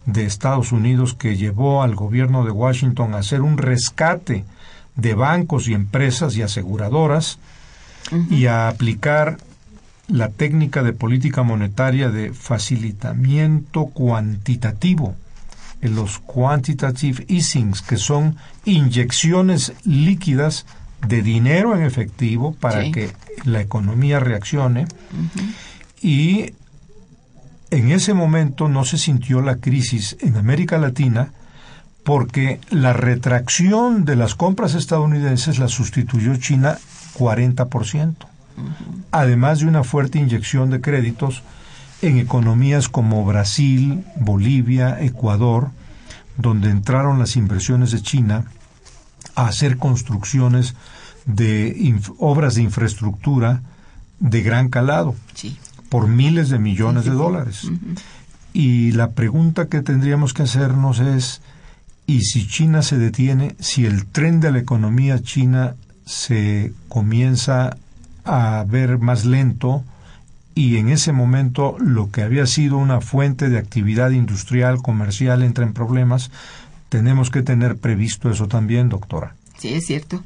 [0.06, 4.44] de Estados Unidos que llevó al gobierno de Washington a hacer un rescate
[4.96, 7.38] de bancos y empresas y aseguradoras
[8.30, 9.38] y a aplicar
[10.08, 15.16] la técnica de política monetaria de facilitamiento cuantitativo
[15.88, 20.66] los quantitative easings, que son inyecciones líquidas
[21.06, 23.12] de dinero en efectivo para que
[23.44, 24.86] la economía reaccione.
[26.00, 26.52] Y
[27.70, 31.32] en ese momento no se sintió la crisis en América Latina
[32.04, 36.78] porque la retracción de las compras estadounidenses la sustituyó China
[37.18, 38.14] 40%,
[39.10, 41.42] además de una fuerte inyección de créditos
[42.02, 45.70] en economías como Brasil, Bolivia, Ecuador,
[46.36, 48.44] donde entraron las inversiones de China
[49.34, 50.74] a hacer construcciones
[51.26, 53.62] de obras de infraestructura
[54.20, 55.14] de gran calado
[55.88, 57.68] por miles de millones de dólares.
[58.52, 61.40] Y la pregunta que tendríamos que hacernos es,
[62.06, 67.76] ¿y si China se detiene, si el tren de la economía china se comienza
[68.24, 69.84] a ver más lento,
[70.54, 75.64] y en ese momento lo que había sido una fuente de actividad industrial, comercial, entra
[75.64, 76.30] en problemas,
[76.88, 79.34] tenemos que tener previsto eso también, doctora.
[79.58, 80.22] Sí, es cierto.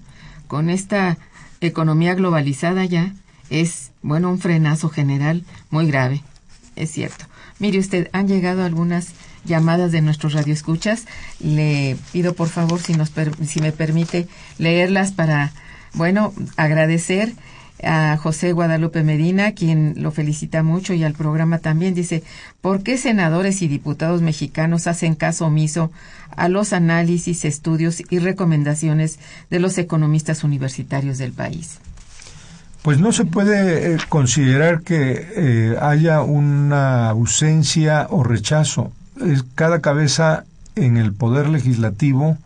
[0.46, 1.16] Con esta
[1.60, 3.14] economía globalizada ya
[3.48, 6.22] es, bueno, un frenazo general muy grave.
[6.76, 7.24] Es cierto.
[7.58, 9.08] Mire usted, han llegado algunas
[9.44, 11.06] llamadas de nuestros radioescuchas.
[11.40, 13.12] Le pido por favor si nos
[13.46, 15.52] si me permite leerlas para
[15.94, 17.32] bueno, agradecer
[17.82, 21.94] a José Guadalupe Medina, quien lo felicita mucho, y al programa también.
[21.94, 22.22] Dice,
[22.60, 25.90] ¿por qué senadores y diputados mexicanos hacen caso omiso
[26.36, 29.18] a los análisis, estudios y recomendaciones
[29.50, 31.78] de los economistas universitarios del país?
[32.82, 38.92] Pues no se puede eh, considerar que eh, haya una ausencia o rechazo.
[39.54, 40.44] cada cabeza
[40.76, 42.38] en el poder legislativo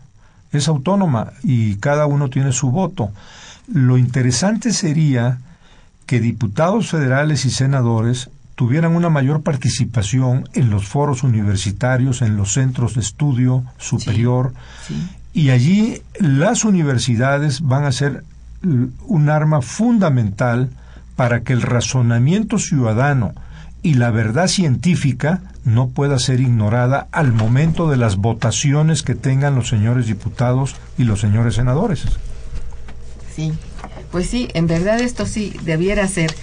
[0.53, 3.11] es autónoma y cada uno tiene su voto.
[3.67, 5.39] Lo interesante sería
[6.05, 12.53] que diputados federales y senadores tuvieran una mayor participación en los foros universitarios, en los
[12.53, 14.53] centros de estudio superior,
[15.33, 18.23] y allí las universidades van a ser
[18.61, 20.69] un arma fundamental
[21.15, 23.33] para que el razonamiento ciudadano
[23.83, 29.55] y la verdad científica no pueda ser ignorada al momento de las votaciones que tengan
[29.55, 32.03] los señores diputados y los señores senadores.
[33.35, 33.51] Sí,
[34.11, 36.33] pues sí, en verdad esto sí debiera ser.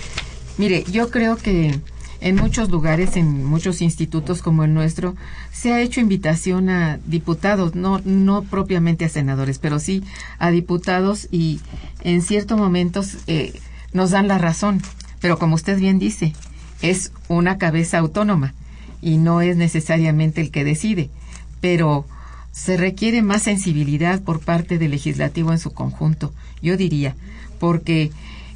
[0.58, 1.80] Mire, yo creo que
[2.20, 5.16] en muchos lugares, en muchos institutos como el nuestro,
[5.52, 10.02] se ha hecho invitación a diputados, no, no propiamente a senadores, pero sí
[10.38, 11.60] a diputados y
[12.02, 13.58] en ciertos momentos eh,
[13.94, 14.82] nos dan la razón.
[15.20, 16.34] Pero como usted bien dice,
[16.82, 18.54] es una cabeza autónoma
[19.02, 21.10] y no es necesariamente el que decide.
[21.60, 22.06] Pero
[22.52, 27.14] se requiere más sensibilidad por parte del legislativo en su conjunto, yo diría,
[27.58, 28.10] porque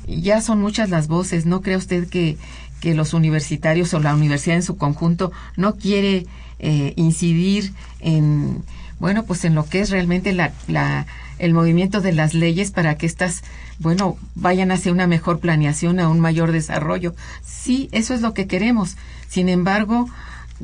[0.06, 1.46] ya son muchas las voces.
[1.46, 2.36] ¿No cree usted que,
[2.80, 6.26] que los universitarios o la universidad en su conjunto no quiere
[6.58, 8.62] eh, incidir en,
[8.98, 11.06] bueno, pues en lo que es realmente la, la,
[11.38, 13.42] el movimiento de las leyes para que estas,
[13.78, 17.14] bueno, vayan hacia una mejor planeación, a un mayor desarrollo?
[17.44, 18.96] Sí, eso es lo que queremos.
[19.28, 20.08] Sin embargo,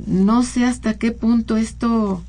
[0.06, 2.22] no sé hasta qué punto esto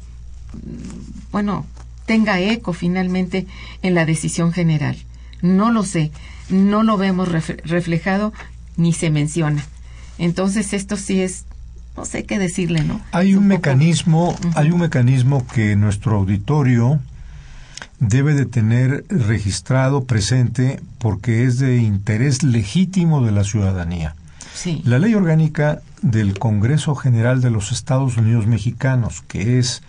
[1.31, 1.65] bueno,
[2.05, 3.47] tenga eco finalmente
[3.81, 4.97] en la decisión general.
[5.41, 6.11] No lo sé,
[6.49, 8.33] no lo vemos reflejado
[8.77, 9.65] ni se menciona.
[10.17, 11.45] Entonces esto sí es,
[11.95, 13.01] no sé qué decirle, ¿no?
[13.11, 16.99] Hay un, mecanismo, hay un mecanismo que nuestro auditorio
[17.99, 24.15] debe de tener registrado presente porque es de interés legítimo de la ciudadanía.
[24.53, 24.81] Sí.
[24.85, 29.83] La ley orgánica del Congreso General de los Estados Unidos Mexicanos, que es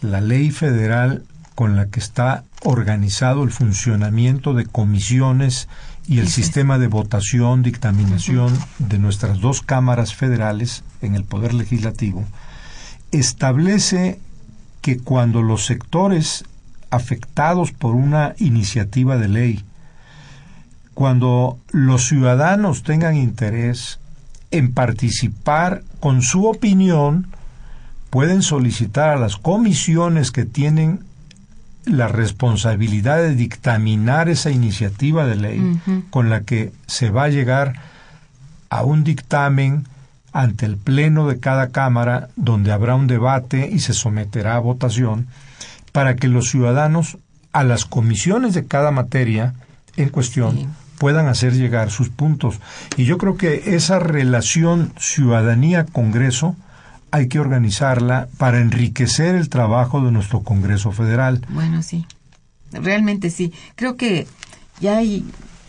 [0.00, 1.24] la ley federal
[1.54, 5.68] con la que está organizado el funcionamiento de comisiones
[6.08, 12.24] y el sistema de votación, dictaminación de nuestras dos cámaras federales en el Poder Legislativo,
[13.12, 14.18] establece
[14.80, 16.44] que cuando los sectores
[16.90, 19.64] afectados por una iniciativa de ley
[20.98, 24.00] cuando los ciudadanos tengan interés
[24.50, 27.28] en participar con su opinión,
[28.10, 31.04] pueden solicitar a las comisiones que tienen
[31.88, 35.80] la responsabilidad de dictaminar esa iniciativa de ley
[36.10, 37.74] con la que se va a llegar
[38.70, 39.86] a un dictamen
[40.32, 45.26] ante el pleno de cada cámara donde habrá un debate y se someterá a votación
[45.92, 47.18] para que los ciudadanos
[47.52, 49.54] a las comisiones de cada materia
[49.96, 50.68] en cuestión
[50.98, 52.60] puedan hacer llegar sus puntos.
[52.96, 56.56] Y yo creo que esa relación ciudadanía-Congreso
[57.10, 61.46] hay que organizarla para enriquecer el trabajo de nuestro Congreso Federal.
[61.48, 62.06] Bueno, sí,
[62.72, 63.52] realmente sí.
[63.76, 64.26] Creo que
[64.80, 65.24] ya hay,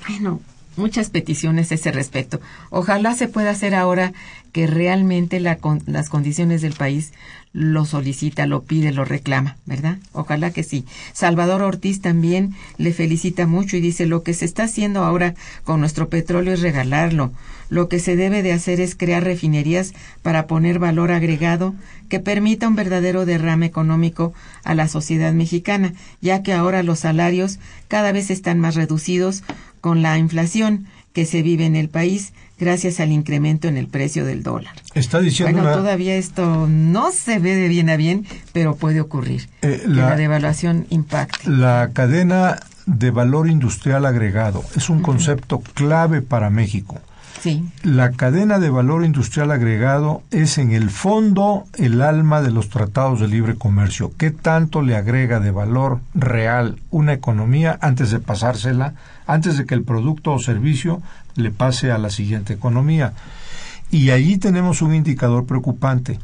[0.07, 0.41] bueno,
[0.75, 2.39] muchas peticiones a ese respecto.
[2.69, 4.13] Ojalá se pueda hacer ahora
[4.51, 7.13] que realmente la, las condiciones del país
[7.51, 9.97] lo solicita, lo pide, lo reclama, ¿verdad?
[10.11, 10.85] Ojalá que sí.
[11.13, 15.33] Salvador Ortiz también le felicita mucho y dice, lo que se está haciendo ahora
[15.63, 17.31] con nuestro petróleo es regalarlo.
[17.69, 21.73] Lo que se debe de hacer es crear refinerías para poner valor agregado
[22.07, 24.33] que permita un verdadero derrame económico
[24.63, 29.43] a la sociedad mexicana, ya que ahora los salarios cada vez están más reducidos
[29.81, 34.25] con la inflación que se vive en el país gracias al incremento en el precio
[34.25, 34.73] del dólar.
[34.93, 39.49] Está diciendo bueno, todavía esto no se ve de bien a bien, pero puede ocurrir
[39.61, 41.49] eh, la, devaluación impacte.
[41.49, 46.99] La cadena de valor industrial agregado es un concepto clave para México.
[47.39, 47.63] Sí.
[47.83, 53.21] La cadena de valor industrial agregado es en el fondo el alma de los tratados
[53.21, 54.11] de libre comercio.
[54.17, 58.95] ¿Qué tanto le agrega de valor real una economía antes de pasársela,
[59.25, 61.01] antes de que el producto o servicio
[61.39, 63.13] le pase a la siguiente economía?
[63.91, 66.19] Y allí tenemos un indicador preocupante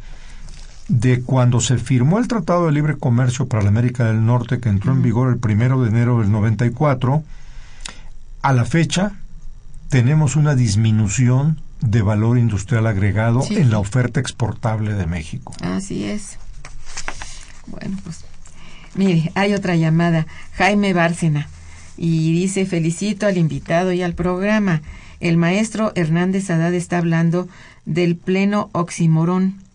[0.88, 4.70] de cuando se firmó el Tratado de Libre Comercio para la América del Norte, que
[4.70, 7.24] entró en vigor el primero de enero del 94,
[8.42, 9.14] a la fecha
[9.90, 15.54] tenemos una disminución de valor industrial agregado en la oferta exportable de México.
[15.62, 16.38] Así es.
[17.68, 18.24] Bueno, pues
[18.94, 21.48] mire, hay otra llamada, Jaime Bárcena,
[21.98, 24.82] y dice, felicito al invitado y al programa.
[25.20, 27.48] El maestro Hernández Haddad está hablando
[27.86, 29.66] del pleno oximorón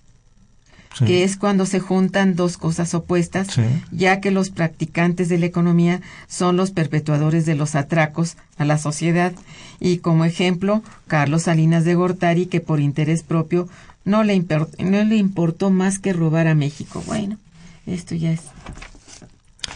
[0.99, 3.49] que es cuando se juntan dos cosas opuestas,
[3.91, 8.77] ya que los practicantes de la economía son los perpetuadores de los atracos a la
[8.77, 9.33] sociedad.
[9.79, 13.69] Y como ejemplo, Carlos Salinas de Gortari, que por interés propio
[14.05, 17.03] no le, no le importó más que robar a México.
[17.07, 17.39] Bueno,
[17.87, 18.41] esto ya es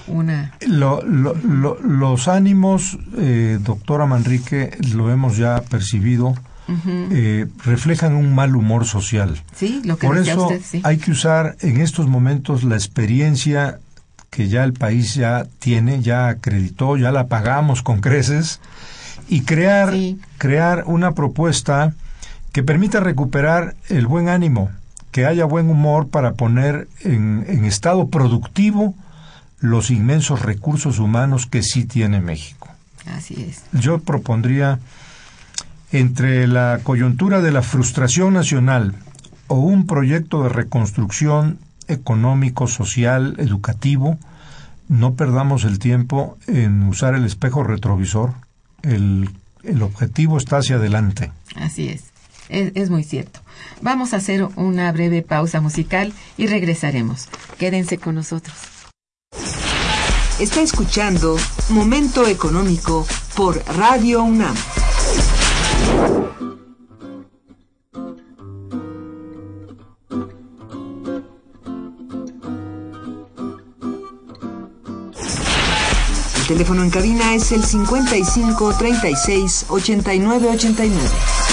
[0.06, 0.52] una...
[0.66, 6.34] los ánimos, eh, doctora Manrique, lo hemos ya percibido
[6.66, 9.42] eh, reflejan un mal humor social.
[9.54, 13.80] Sí, lo que Por eso usted, hay que usar en estos momentos la experiencia
[14.30, 18.60] que ya el país ya tiene, ya acreditó, ya la pagamos con creces
[19.28, 19.94] y crear,
[20.38, 21.94] crear una propuesta
[22.52, 24.70] que permita recuperar el buen ánimo,
[25.10, 28.94] que haya buen humor para poner en, en estado productivo
[29.64, 32.68] los inmensos recursos humanos que sí tiene México.
[33.06, 33.62] Así es.
[33.72, 34.78] Yo propondría
[35.90, 38.94] entre la coyuntura de la frustración nacional
[39.46, 41.58] o un proyecto de reconstrucción
[41.88, 44.18] económico, social, educativo,
[44.88, 48.34] no perdamos el tiempo en usar el espejo retrovisor.
[48.82, 49.30] El,
[49.80, 51.32] objetivo está hacia adelante.
[51.56, 52.04] Así es.
[52.50, 52.72] es.
[52.74, 53.40] Es muy cierto.
[53.80, 57.30] Vamos a hacer una breve pausa musical y regresaremos.
[57.56, 58.73] Quédense con nosotros.
[60.40, 61.36] Está escuchando
[61.68, 63.06] Momento Económico
[63.36, 64.56] por Radio UNAM.
[76.36, 81.43] El teléfono en cabina es el 55 36 89 89.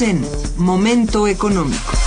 [0.00, 0.24] En
[0.56, 1.97] Momento Económico.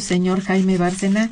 [0.00, 1.30] Señor Jaime Bárcena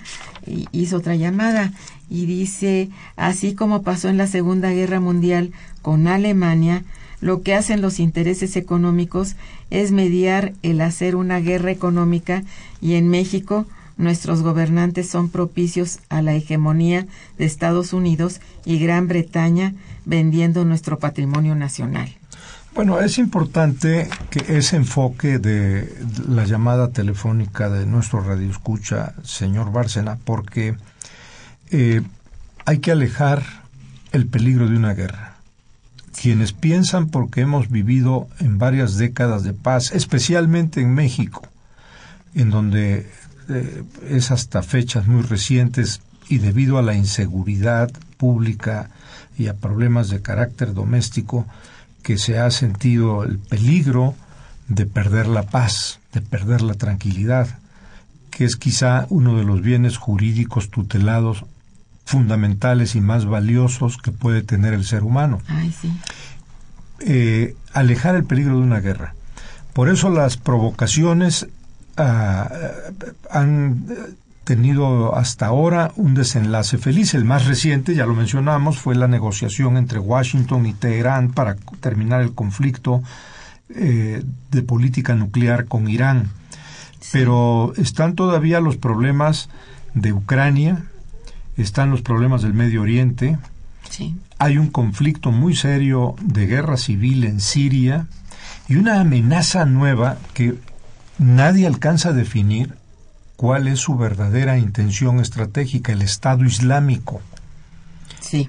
[0.72, 1.72] hizo otra llamada
[2.08, 5.52] y dice, así como pasó en la Segunda Guerra Mundial
[5.82, 6.84] con Alemania,
[7.20, 9.34] lo que hacen los intereses económicos
[9.70, 12.44] es mediar el hacer una guerra económica
[12.80, 17.06] y en México nuestros gobernantes son propicios a la hegemonía
[17.38, 22.14] de Estados Unidos y Gran Bretaña vendiendo nuestro patrimonio nacional.
[22.75, 25.97] Bueno, es importante que ese enfoque de
[26.29, 30.75] la llamada telefónica de nuestro radio escucha, señor Bárcena, porque
[31.70, 32.03] eh,
[32.64, 33.45] hay que alejar
[34.11, 35.37] el peligro de una guerra.
[36.20, 41.43] Quienes piensan porque hemos vivido en varias décadas de paz, especialmente en México,
[42.35, 43.09] en donde
[43.51, 48.91] eh, es hasta fechas muy recientes y debido a la inseguridad pública
[49.39, 51.47] y a problemas de carácter doméstico,
[52.05, 54.14] que se ha sentido el peligro
[54.68, 57.59] de perder la paz, de perder la tranquilidad,
[58.30, 61.44] que es quizá uno de los bienes jurídicos tutelados
[62.05, 65.40] fundamentales y más valiosos que puede tener el ser humano.
[67.00, 69.14] Eh, alejar el peligro de una guerra.
[69.72, 71.48] Por eso las provocaciones
[71.96, 72.50] ah,
[73.30, 73.86] han
[74.45, 77.14] tenido hasta ahora un desenlace feliz.
[77.14, 82.20] El más reciente, ya lo mencionamos, fue la negociación entre Washington y Teherán para terminar
[82.20, 83.03] el conflicto
[83.70, 86.30] eh, de política nuclear con Irán.
[87.12, 89.49] Pero están todavía los problemas
[89.95, 90.84] de Ucrania,
[91.57, 93.38] están los problemas del Medio Oriente,
[94.38, 98.07] hay un conflicto muy serio de guerra civil en Siria
[98.68, 100.55] y una amenaza nueva que
[101.18, 102.74] nadie alcanza a definir
[103.37, 107.20] cuál es su verdadera intención estratégica, el Estado Islámico.
[108.20, 108.49] Sí.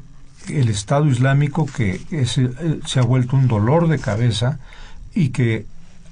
[0.50, 4.60] El Estado Islámico que eh, se ha vuelto un dolor de cabeza
[5.14, 5.66] y que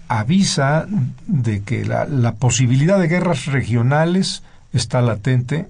[0.08, 0.86] avisa
[1.28, 4.44] de que la, la posibilidad de guerras regionales
[4.74, 5.68] está latente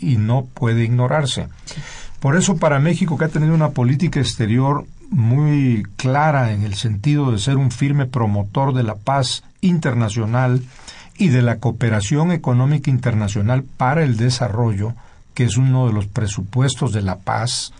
[0.00, 1.48] y no puede ignorarse.
[2.20, 7.30] Por eso para México, que ha tenido una política exterior muy clara en el sentido
[7.30, 10.62] de ser un firme promotor de la paz internacional,
[11.18, 14.94] y de la cooperación económica internacional para el desarrollo,
[15.34, 17.72] que es uno de los presupuestos de la paz,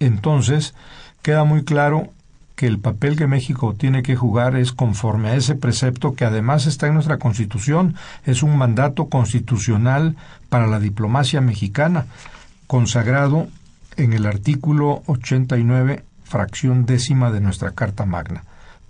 [0.00, 0.74] entonces
[1.22, 2.08] queda muy claro
[2.56, 6.66] que el papel que México tiene que jugar es conforme a ese precepto que además
[6.66, 10.16] está en nuestra Constitución, es un mandato constitucional
[10.48, 12.06] para la diplomacia mexicana,
[12.66, 13.48] consagrado
[13.96, 18.44] en el artículo 89, fracción décima de nuestra Carta Magna.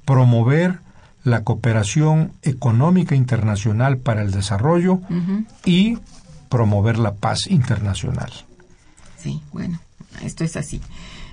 [0.04, 0.78] Promover
[1.24, 5.00] la cooperación económica internacional para el desarrollo
[5.64, 5.98] y
[6.50, 8.30] promover la paz internacional.
[9.18, 9.80] Sí, bueno,
[10.22, 10.80] esto es así.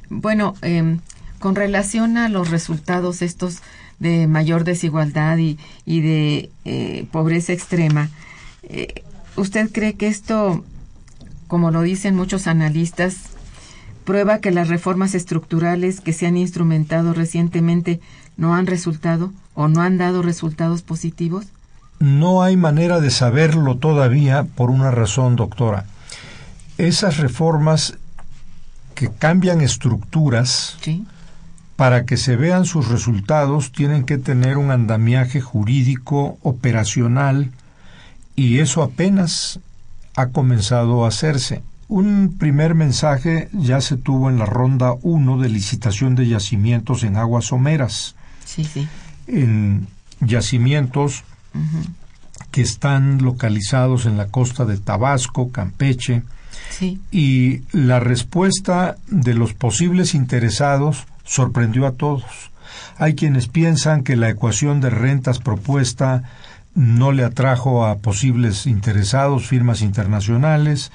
[0.10, 1.00] Bueno, em,
[1.40, 3.60] con relación a los resultados estos
[4.00, 8.10] de mayor desigualdad y, de eh, pobreza extrema,
[8.64, 9.04] eh,
[9.36, 10.64] ¿usted cree que esto,
[11.48, 13.18] como lo dicen muchos analistas,
[14.06, 18.00] prueba que las reformas estructurales que se han instrumentado recientemente
[18.38, 21.46] no han resultado o no han dado resultados positivos?
[22.00, 25.86] No hay manera de saberlo todavía por una razón, doctora.
[26.78, 27.98] Esas reformas
[28.96, 30.78] que cambian estructuras
[31.76, 37.52] para que se vean sus resultados tienen que tener un andamiaje jurídico operacional
[38.36, 39.60] y eso apenas
[40.16, 41.62] ha comenzado a hacerse.
[41.88, 47.18] Un primer mensaje ya se tuvo en la ronda 1 de licitación de yacimientos en
[47.18, 48.16] aguas someras.
[48.46, 48.88] Sí, sí
[49.32, 49.88] en
[50.20, 51.24] yacimientos
[52.52, 56.24] que están localizados en la costa de Tabasco, Campeche,
[57.12, 62.52] y la respuesta de los posibles interesados sorprendió a todos.
[62.98, 66.24] Hay quienes piensan que la ecuación de rentas propuesta
[66.74, 70.92] no le atrajo a posibles interesados, firmas internacionales.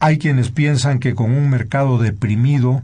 [0.00, 2.82] Hay quienes piensan que con un mercado deprimido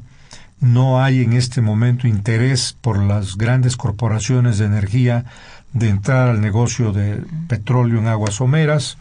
[0.61, 5.25] no hay en este momento interés por las grandes corporaciones de energía
[5.73, 8.99] de entrar al negocio de petróleo en aguas someras.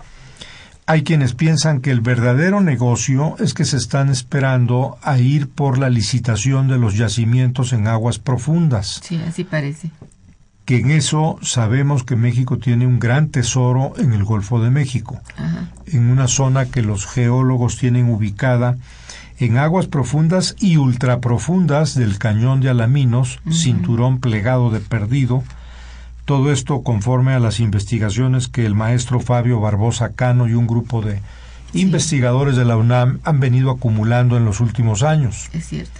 [0.85, 5.77] hay quienes piensan que el verdadero negocio es que se están esperando a ir por
[5.77, 8.99] la licitación de los yacimientos en aguas profundas.
[9.03, 9.91] Sí, así parece.
[10.65, 15.19] Que en eso sabemos que México tiene un gran tesoro en el Golfo de México,
[15.37, 15.69] Ajá.
[15.87, 18.77] en una zona que los geólogos tienen ubicada
[19.39, 25.43] en aguas profundas y ultraprofundas del cañón de Alaminos, cinturón plegado de perdido,
[26.25, 31.01] todo esto conforme a las investigaciones que el maestro Fabio Barbosa Cano y un grupo
[31.01, 31.21] de
[31.73, 35.49] investigadores de la UNAM han venido acumulando en los últimos años.
[35.53, 35.99] Es cierto.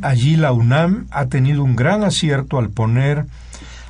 [0.00, 3.26] Allí la UNAM ha tenido un gran acierto al poner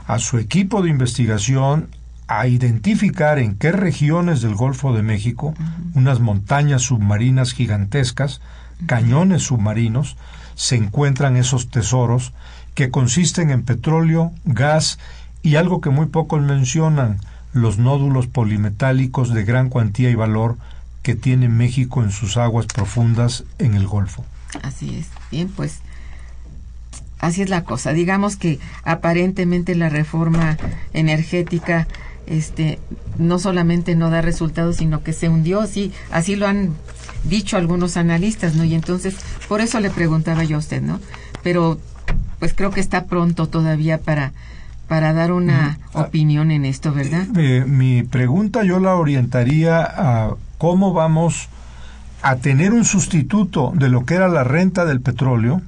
[0.06, 1.88] a su equipo de investigación
[2.28, 5.54] a identificar en qué regiones del Golfo de México
[5.94, 8.40] unas montañas submarinas gigantescas,
[8.86, 10.16] cañones submarinos,
[10.54, 12.32] se encuentran esos tesoros
[12.74, 14.98] que consisten en petróleo, gas
[15.42, 17.20] y algo que muy pocos mencionan,
[17.52, 20.56] los nódulos polimetálicos de gran cuantía y valor
[21.02, 24.24] que tiene México en sus aguas profundas en el Golfo.
[24.62, 25.08] Así es.
[25.30, 25.80] Bien, pues
[27.18, 27.92] así es la cosa.
[27.92, 30.56] Digamos que aparentemente la reforma
[30.92, 31.88] energética
[32.26, 32.78] este
[33.18, 36.74] no solamente no da resultados, sino que se hundió, sí, así lo han
[37.24, 38.64] dicho algunos analistas, ¿no?
[38.64, 39.14] Y entonces,
[39.48, 41.00] por eso le preguntaba yo a usted, ¿no?
[41.42, 41.78] Pero
[42.38, 44.32] pues creo que está pronto todavía para
[44.88, 47.26] para dar una opinión en esto, ¿verdad?
[47.36, 51.48] Eh, mi pregunta yo la orientaría a cómo vamos
[52.20, 55.62] a tener un sustituto de lo que era la renta del petróleo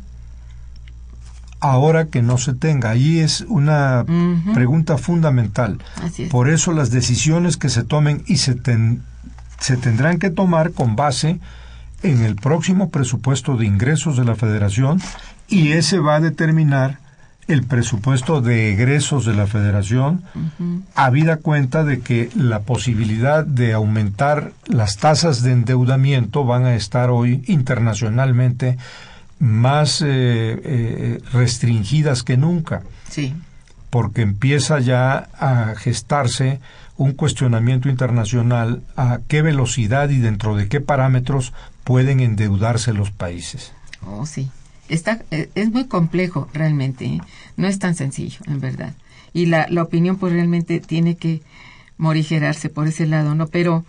[1.61, 2.91] ahora que no se tenga.
[2.91, 4.05] Ahí es una
[4.53, 5.79] pregunta fundamental.
[6.03, 6.31] Así es.
[6.31, 9.03] Por eso las decisiones que se tomen y se, ten-
[9.59, 11.39] se tendrán que tomar con base
[12.03, 15.01] en el próximo presupuesto de ingresos de la Federación
[15.49, 16.99] y ese va a determinar
[17.47, 20.23] el presupuesto de egresos de la Federación,
[20.95, 27.11] habida cuenta de que la posibilidad de aumentar las tasas de endeudamiento van a estar
[27.11, 28.79] hoy internacionalmente
[29.39, 33.35] más eh, eh, restringidas que nunca Sí.
[33.91, 36.61] porque empieza ya a gestarse
[36.97, 43.73] un cuestionamiento internacional a qué velocidad y dentro de qué parámetros pueden endeudarse los países.
[44.07, 44.51] Oh, sí.
[44.89, 47.21] Está, eh, es muy complejo realmente, ¿eh?
[47.57, 48.93] no es tan sencillo, en verdad.
[49.33, 51.43] Y la, la opinión pues realmente tiene que
[51.97, 53.47] morigerarse por ese lado, ¿no?
[53.47, 53.85] Pero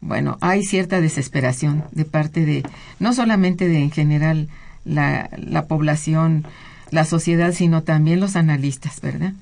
[0.00, 2.62] bueno, hay cierta desesperación de parte de,
[2.98, 4.48] no solamente de en general
[4.84, 6.46] la, la población,
[6.90, 9.34] la sociedad, sino también los analistas, ¿verdad?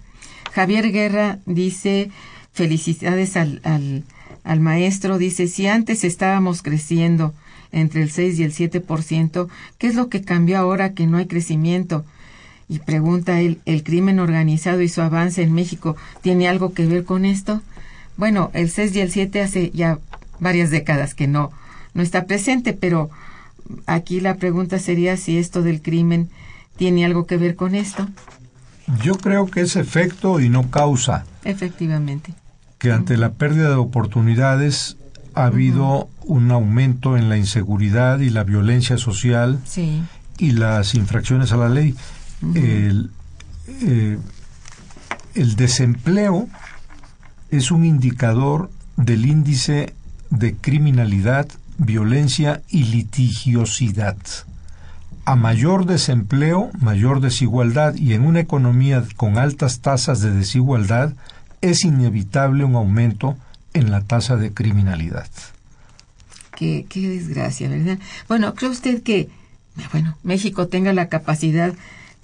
[0.52, 2.10] Javier Guerra dice,
[2.56, 4.02] felicidades al, al,
[4.42, 7.34] al maestro, dice, si antes estábamos creciendo
[7.70, 11.26] entre el 6 y el 7%, ¿qué es lo que cambió ahora que no hay
[11.26, 12.04] crecimiento?
[12.68, 17.04] Y pregunta él, ¿el crimen organizado y su avance en México tiene algo que ver
[17.04, 17.60] con esto?
[18.16, 19.98] Bueno, el 6 y el 7 hace ya
[20.40, 21.52] varias décadas que no,
[21.92, 23.10] no está presente, pero
[23.84, 26.30] aquí la pregunta sería si esto del crimen
[26.76, 28.08] tiene algo que ver con esto.
[29.02, 32.32] Yo creo que es efecto y no causa, Efectivamente.
[32.86, 34.96] Que ante la pérdida de oportunidades
[35.34, 40.02] ha habido un aumento en la inseguridad y la violencia social Sí.
[40.38, 41.96] y las infracciones a la ley.
[42.54, 43.10] el,
[43.82, 44.18] eh,
[45.34, 46.48] el desempleo
[47.50, 49.94] es un indicador del índice
[50.30, 54.16] de criminalidad, violencia y litigiosidad.
[55.24, 61.14] A mayor desempleo, mayor desigualdad y en una economía con altas tasas de desigualdad
[61.70, 63.36] es inevitable un aumento
[63.74, 65.28] en la tasa de criminalidad.
[66.56, 67.98] Qué, qué desgracia, ¿verdad?
[68.28, 69.28] Bueno, ¿cree usted que,
[69.92, 71.74] bueno, México tenga la capacidad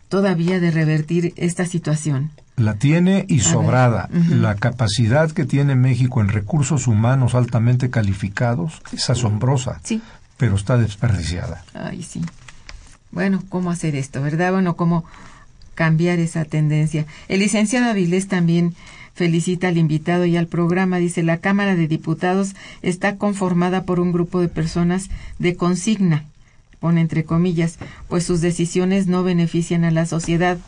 [0.09, 2.31] todavía de revertir esta situación?
[2.57, 4.09] La tiene y sobrada.
[4.31, 10.01] La capacidad que tiene México en recursos humanos altamente calificados es asombrosa, Sí.
[10.37, 11.65] pero está desperdiciada.
[11.75, 12.21] Ay, sí.
[13.11, 14.53] Bueno, ¿cómo hacer esto, verdad?
[14.53, 15.05] Bueno, ¿cómo
[15.75, 17.07] cambiar esa tendencia?
[17.29, 18.75] El licenciado Avilés también
[19.15, 20.99] felicita al invitado y al programa.
[20.99, 26.25] Dice, la Cámara de Diputados está conformada por un grupo de personas de consigna,
[26.81, 30.59] pone entre comillas, pues sus decisiones no benefician a la sociedad.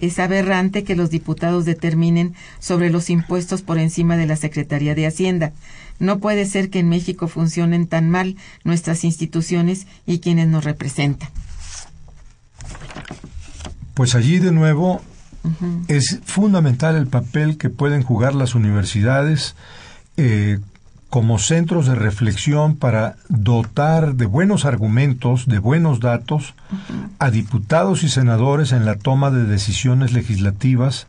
[0.00, 5.06] Es aberrante que los diputados determinen sobre los impuestos por encima de la Secretaría de
[5.06, 5.52] Hacienda.
[5.98, 11.28] No puede ser que en México funcionen tan mal nuestras instituciones y quienes nos representan.
[13.92, 15.02] Pues allí de nuevo
[15.88, 19.54] es fundamental el papel que pueden jugar las universidades
[20.16, 20.58] eh,
[21.10, 26.54] como centros de reflexión para dotar de buenos argumentos, de buenos datos
[27.18, 31.08] a diputados y senadores en la toma de decisiones legislativas,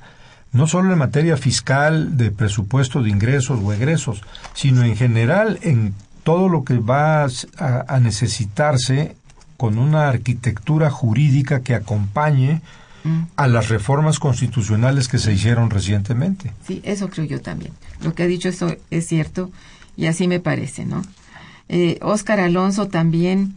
[0.54, 4.24] no solo en materia fiscal, de presupuesto de ingresos o egresos,
[4.54, 7.28] sino en general en todo lo que va
[7.58, 9.16] a, necesitarse
[9.56, 12.62] con una arquitectura jurídica que acompañe
[13.36, 16.52] a las reformas constitucionales que se hicieron recientemente.
[16.68, 17.74] Sí, eso creo yo también.
[18.02, 19.52] Lo que ha dicho eso es cierto
[19.98, 21.02] y así me parece, ¿no?
[21.70, 23.56] Eh, Óscar Alonso también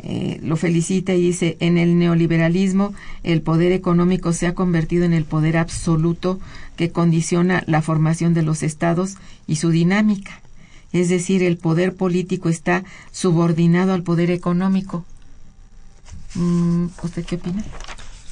[0.00, 2.92] eh, lo felicita y dice, en el neoliberalismo
[3.22, 6.40] el poder económico se ha convertido en el poder absoluto
[6.76, 9.16] que condiciona la formación de los estados
[9.46, 10.40] y su dinámica.
[10.92, 15.04] Es decir, el poder político está subordinado al poder económico.
[16.34, 17.64] Mm, ¿Usted qué opina?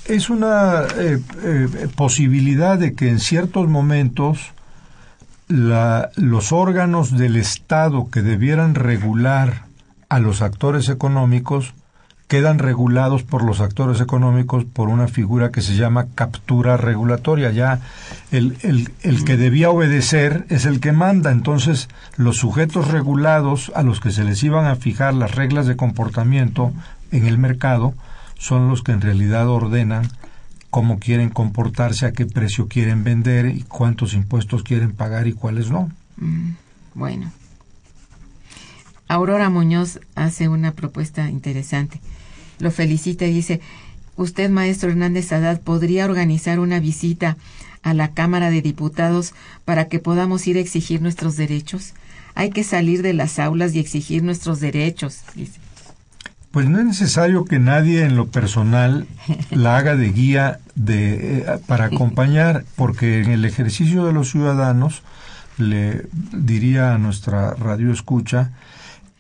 [0.07, 4.53] Es una eh, eh, posibilidad de que en ciertos momentos
[5.49, 9.67] los órganos del Estado que debieran regular
[10.09, 11.75] a los actores económicos
[12.33, 17.51] quedan regulados por los actores económicos por una figura que se llama captura regulatoria.
[17.51, 17.81] Ya
[18.31, 18.57] el,
[19.03, 21.31] el, que debía obedecer es el que manda.
[21.31, 25.77] Entonces, los sujetos regulados a los que se les iban a fijar las reglas de
[25.77, 26.73] comportamiento
[27.11, 27.93] en el mercado
[28.43, 30.11] son los que en realidad ordenan
[30.69, 35.71] cómo quieren comportarse, a qué precio quieren vender y cuántos impuestos quieren pagar y cuáles
[35.71, 35.93] no.
[36.17, 36.55] Mm,
[36.95, 37.31] bueno.
[39.07, 42.01] Aurora Muñoz hace una propuesta interesante.
[42.59, 43.61] Lo felicita y dice,
[44.17, 47.37] usted, maestro Hernández Haddad, podría organizar una visita
[47.85, 49.35] a la Cámara de Diputados
[49.65, 51.95] para que podamos ir a exigir nuestros derechos.
[52.35, 55.61] Hay que salir de las aulas y exigir nuestros derechos, dice.
[56.53, 59.07] Pues no es necesario que nadie en lo personal
[59.51, 65.03] la haga de guía de, eh, para acompañar, porque en el ejercicio de los ciudadanos,
[65.59, 68.53] le diría a nuestra radio escucha,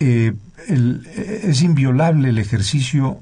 [0.00, 0.34] eh,
[0.68, 3.20] es inviolable el ejercicio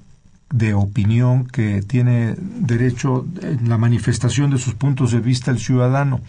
[0.50, 6.20] de opinión que tiene derecho en la manifestación de sus puntos de vista el ciudadano.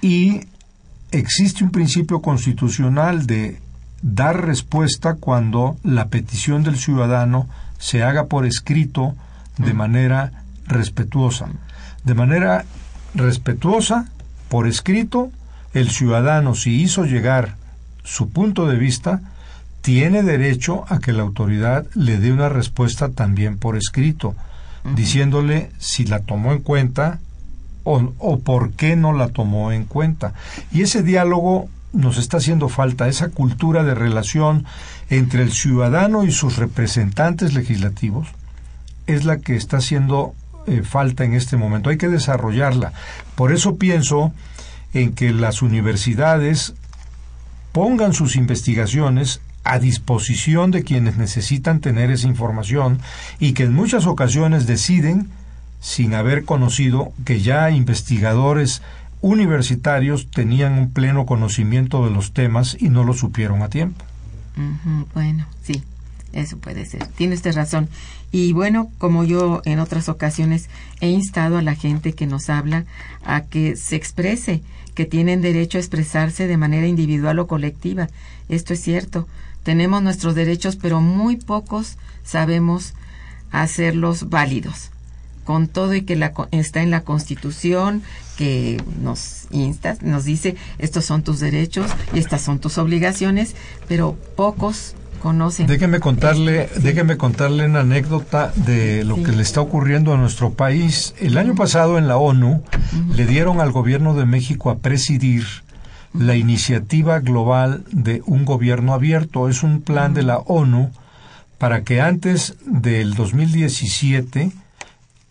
[0.00, 0.40] Y
[1.12, 3.60] existe un principio constitucional de
[4.04, 7.48] dar respuesta cuando la petición del ciudadano
[7.78, 9.14] se haga por escrito
[9.56, 11.48] de manera respetuosa.
[12.04, 12.66] De manera
[13.14, 14.10] respetuosa,
[14.50, 15.30] por escrito,
[15.72, 17.56] el ciudadano, si hizo llegar
[18.02, 19.22] su punto de vista,
[19.80, 24.34] tiene derecho a que la autoridad le dé una respuesta también por escrito,
[24.94, 27.20] diciéndole si la tomó en cuenta
[27.84, 30.34] o, o, por qué no la tomó en cuenta.
[30.72, 34.66] Y ese diálogo nos está haciendo falta, esa cultura de relación
[35.08, 38.28] entre el ciudadano y sus representantes legislativos,
[39.06, 40.34] es la que está haciendo
[40.66, 41.90] eh, falta en este momento.
[41.90, 42.92] Hay que desarrollarla.
[43.36, 44.32] Por eso pienso
[44.92, 46.74] en que las universidades
[47.72, 53.00] pongan sus investigaciones a disposición de quienes necesitan tener esa información
[53.40, 55.30] y que en muchas ocasiones deciden,
[55.80, 58.82] sin haber conocido, que ya investigadores
[59.32, 64.04] universitarios tenían un pleno conocimiento de los temas y no lo supieron a tiempo.
[65.14, 65.82] bueno, sí,
[66.32, 67.06] eso puede ser.
[67.08, 67.88] Tiene usted razón.
[68.32, 70.68] Y bueno, como yo en otras ocasiones
[71.00, 72.84] he instado a la gente que nos habla
[73.24, 74.62] a que se exprese,
[74.94, 78.08] que tienen derecho a expresarse de manera individual o colectiva.
[78.48, 79.26] Esto es cierto
[79.64, 82.94] tenemos nuestros derechos, pero muy pocos sabemos
[83.50, 84.90] hacerlos válidos.
[85.44, 88.02] Con todo y que la, está en la Constitución
[88.36, 93.54] que nos insta, nos dice estos son tus derechos y estas son tus obligaciones,
[93.88, 95.66] pero pocos conocen.
[95.66, 101.14] Déjeme contarle, déjeme contarle una anécdota de lo que le está ocurriendo a nuestro país.
[101.18, 102.62] El año pasado en la ONU
[103.16, 105.46] le dieron al gobierno de México a presidir
[106.12, 109.48] la iniciativa global de un gobierno abierto.
[109.48, 110.90] Es un plan de la ONU
[111.58, 114.52] para que antes del 2017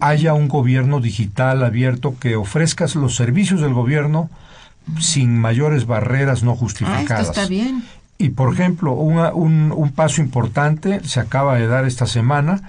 [0.07, 4.29] haya un gobierno digital abierto que ofrezca los servicios del gobierno
[4.99, 7.29] sin mayores barreras no justificadas.
[7.29, 7.83] Ah, está bien.
[8.17, 12.61] Y, por ejemplo, un, un paso importante se acaba de dar esta semana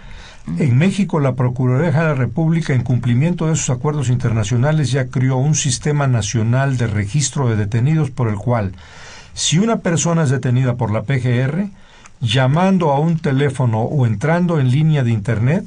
[0.59, 5.37] en México, la Procuraduría de la República, en cumplimiento de esos acuerdos internacionales, ya creó
[5.37, 8.73] un sistema nacional de registro de detenidos por el cual,
[9.33, 11.71] si una persona es detenida por la PGR,
[12.21, 15.65] llamando a un teléfono o entrando en línea de Internet,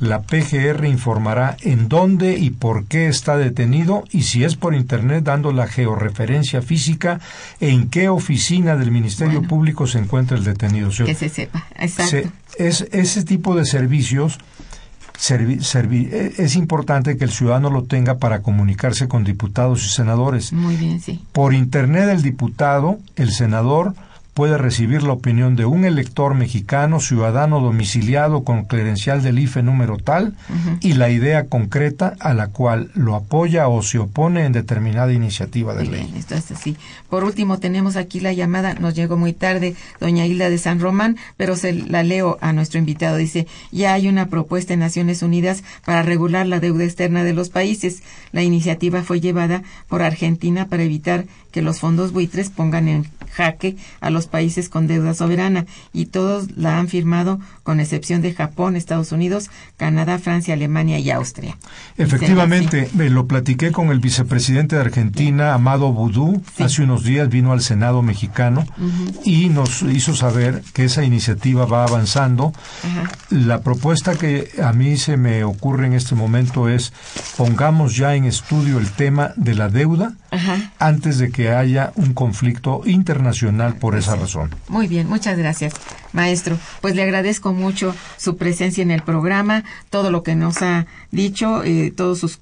[0.00, 5.24] la PGR informará en dónde y por qué está detenido y si es por Internet
[5.24, 7.20] dando la georreferencia física
[7.60, 10.90] en qué oficina del Ministerio Público se encuentra el detenido.
[10.90, 12.28] que se sepa, exacto.
[12.58, 14.38] es, ese tipo de servicios
[15.30, 20.52] e, es importante que el ciudadano lo tenga para comunicarse con diputados y senadores.
[20.52, 21.22] Muy bien, sí.
[21.32, 23.94] Por Internet el diputado, el senador,
[24.34, 29.96] puede recibir la opinión de un elector mexicano, ciudadano domiciliado con credencial del IFE número
[29.96, 30.34] tal
[30.80, 35.74] y la idea concreta a la cual lo apoya o se opone en determinada iniciativa
[35.74, 36.12] de ley.
[36.16, 36.76] esto es así.
[37.08, 41.16] Por último, tenemos aquí la llamada, nos llegó muy tarde, doña Hilda de San Román,
[41.36, 43.16] pero se la leo a nuestro invitado.
[43.16, 47.50] Dice, ya hay una propuesta en Naciones Unidas para regular la deuda externa de los
[47.50, 48.02] países.
[48.32, 53.76] La iniciativa fue llevada por Argentina para evitar que los fondos buitres pongan en jaque
[54.00, 58.74] a los países con deuda soberana y todos la han firmado con excepción de Japón,
[58.74, 61.56] Estados Unidos, Canadá, Francia, Alemania y Austria.
[61.96, 67.52] Efectivamente, me lo platiqué con el vicepresidente de Argentina, Amado Boudou, hace unos días vino
[67.52, 68.66] al Senado mexicano
[69.24, 72.52] y nos hizo saber que esa iniciativa va avanzando.
[73.30, 76.92] La propuesta que a mí se me ocurre en este momento es
[77.36, 80.14] pongamos ya en estudio el tema de la deuda
[80.80, 84.50] antes de que haya un conflicto internacional por esa razón.
[84.68, 85.74] Muy bien, muchas gracias,
[86.12, 86.58] maestro.
[86.80, 91.62] Pues le agradezco mucho su presencia en el programa, todo lo que nos ha dicho,
[91.64, 92.40] eh, todos sus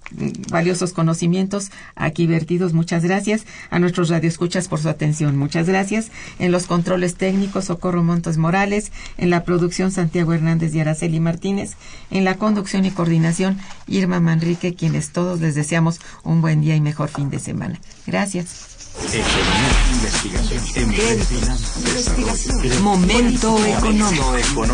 [0.50, 2.72] valiosos conocimientos aquí vertidos.
[2.72, 5.36] Muchas gracias a nuestros radioescuchas por su atención.
[5.36, 6.10] Muchas gracias.
[6.38, 11.76] En los controles técnicos, Socorro Montes Morales, en la producción Santiago Hernández y Araceli Martínez,
[12.10, 16.80] en la conducción y coordinación Irma Manrique, quienes todos les deseamos un buen día y
[16.80, 17.80] mejor fin de semana.
[18.06, 18.71] Gracias.
[22.80, 24.64] Momento económico.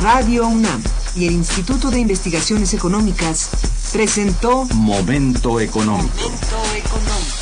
[0.00, 0.82] Radio UNAM
[1.14, 3.50] y el Instituto de Investigaciones Económicas
[3.92, 6.14] presentó Momento económico.
[6.16, 7.35] Momento económico.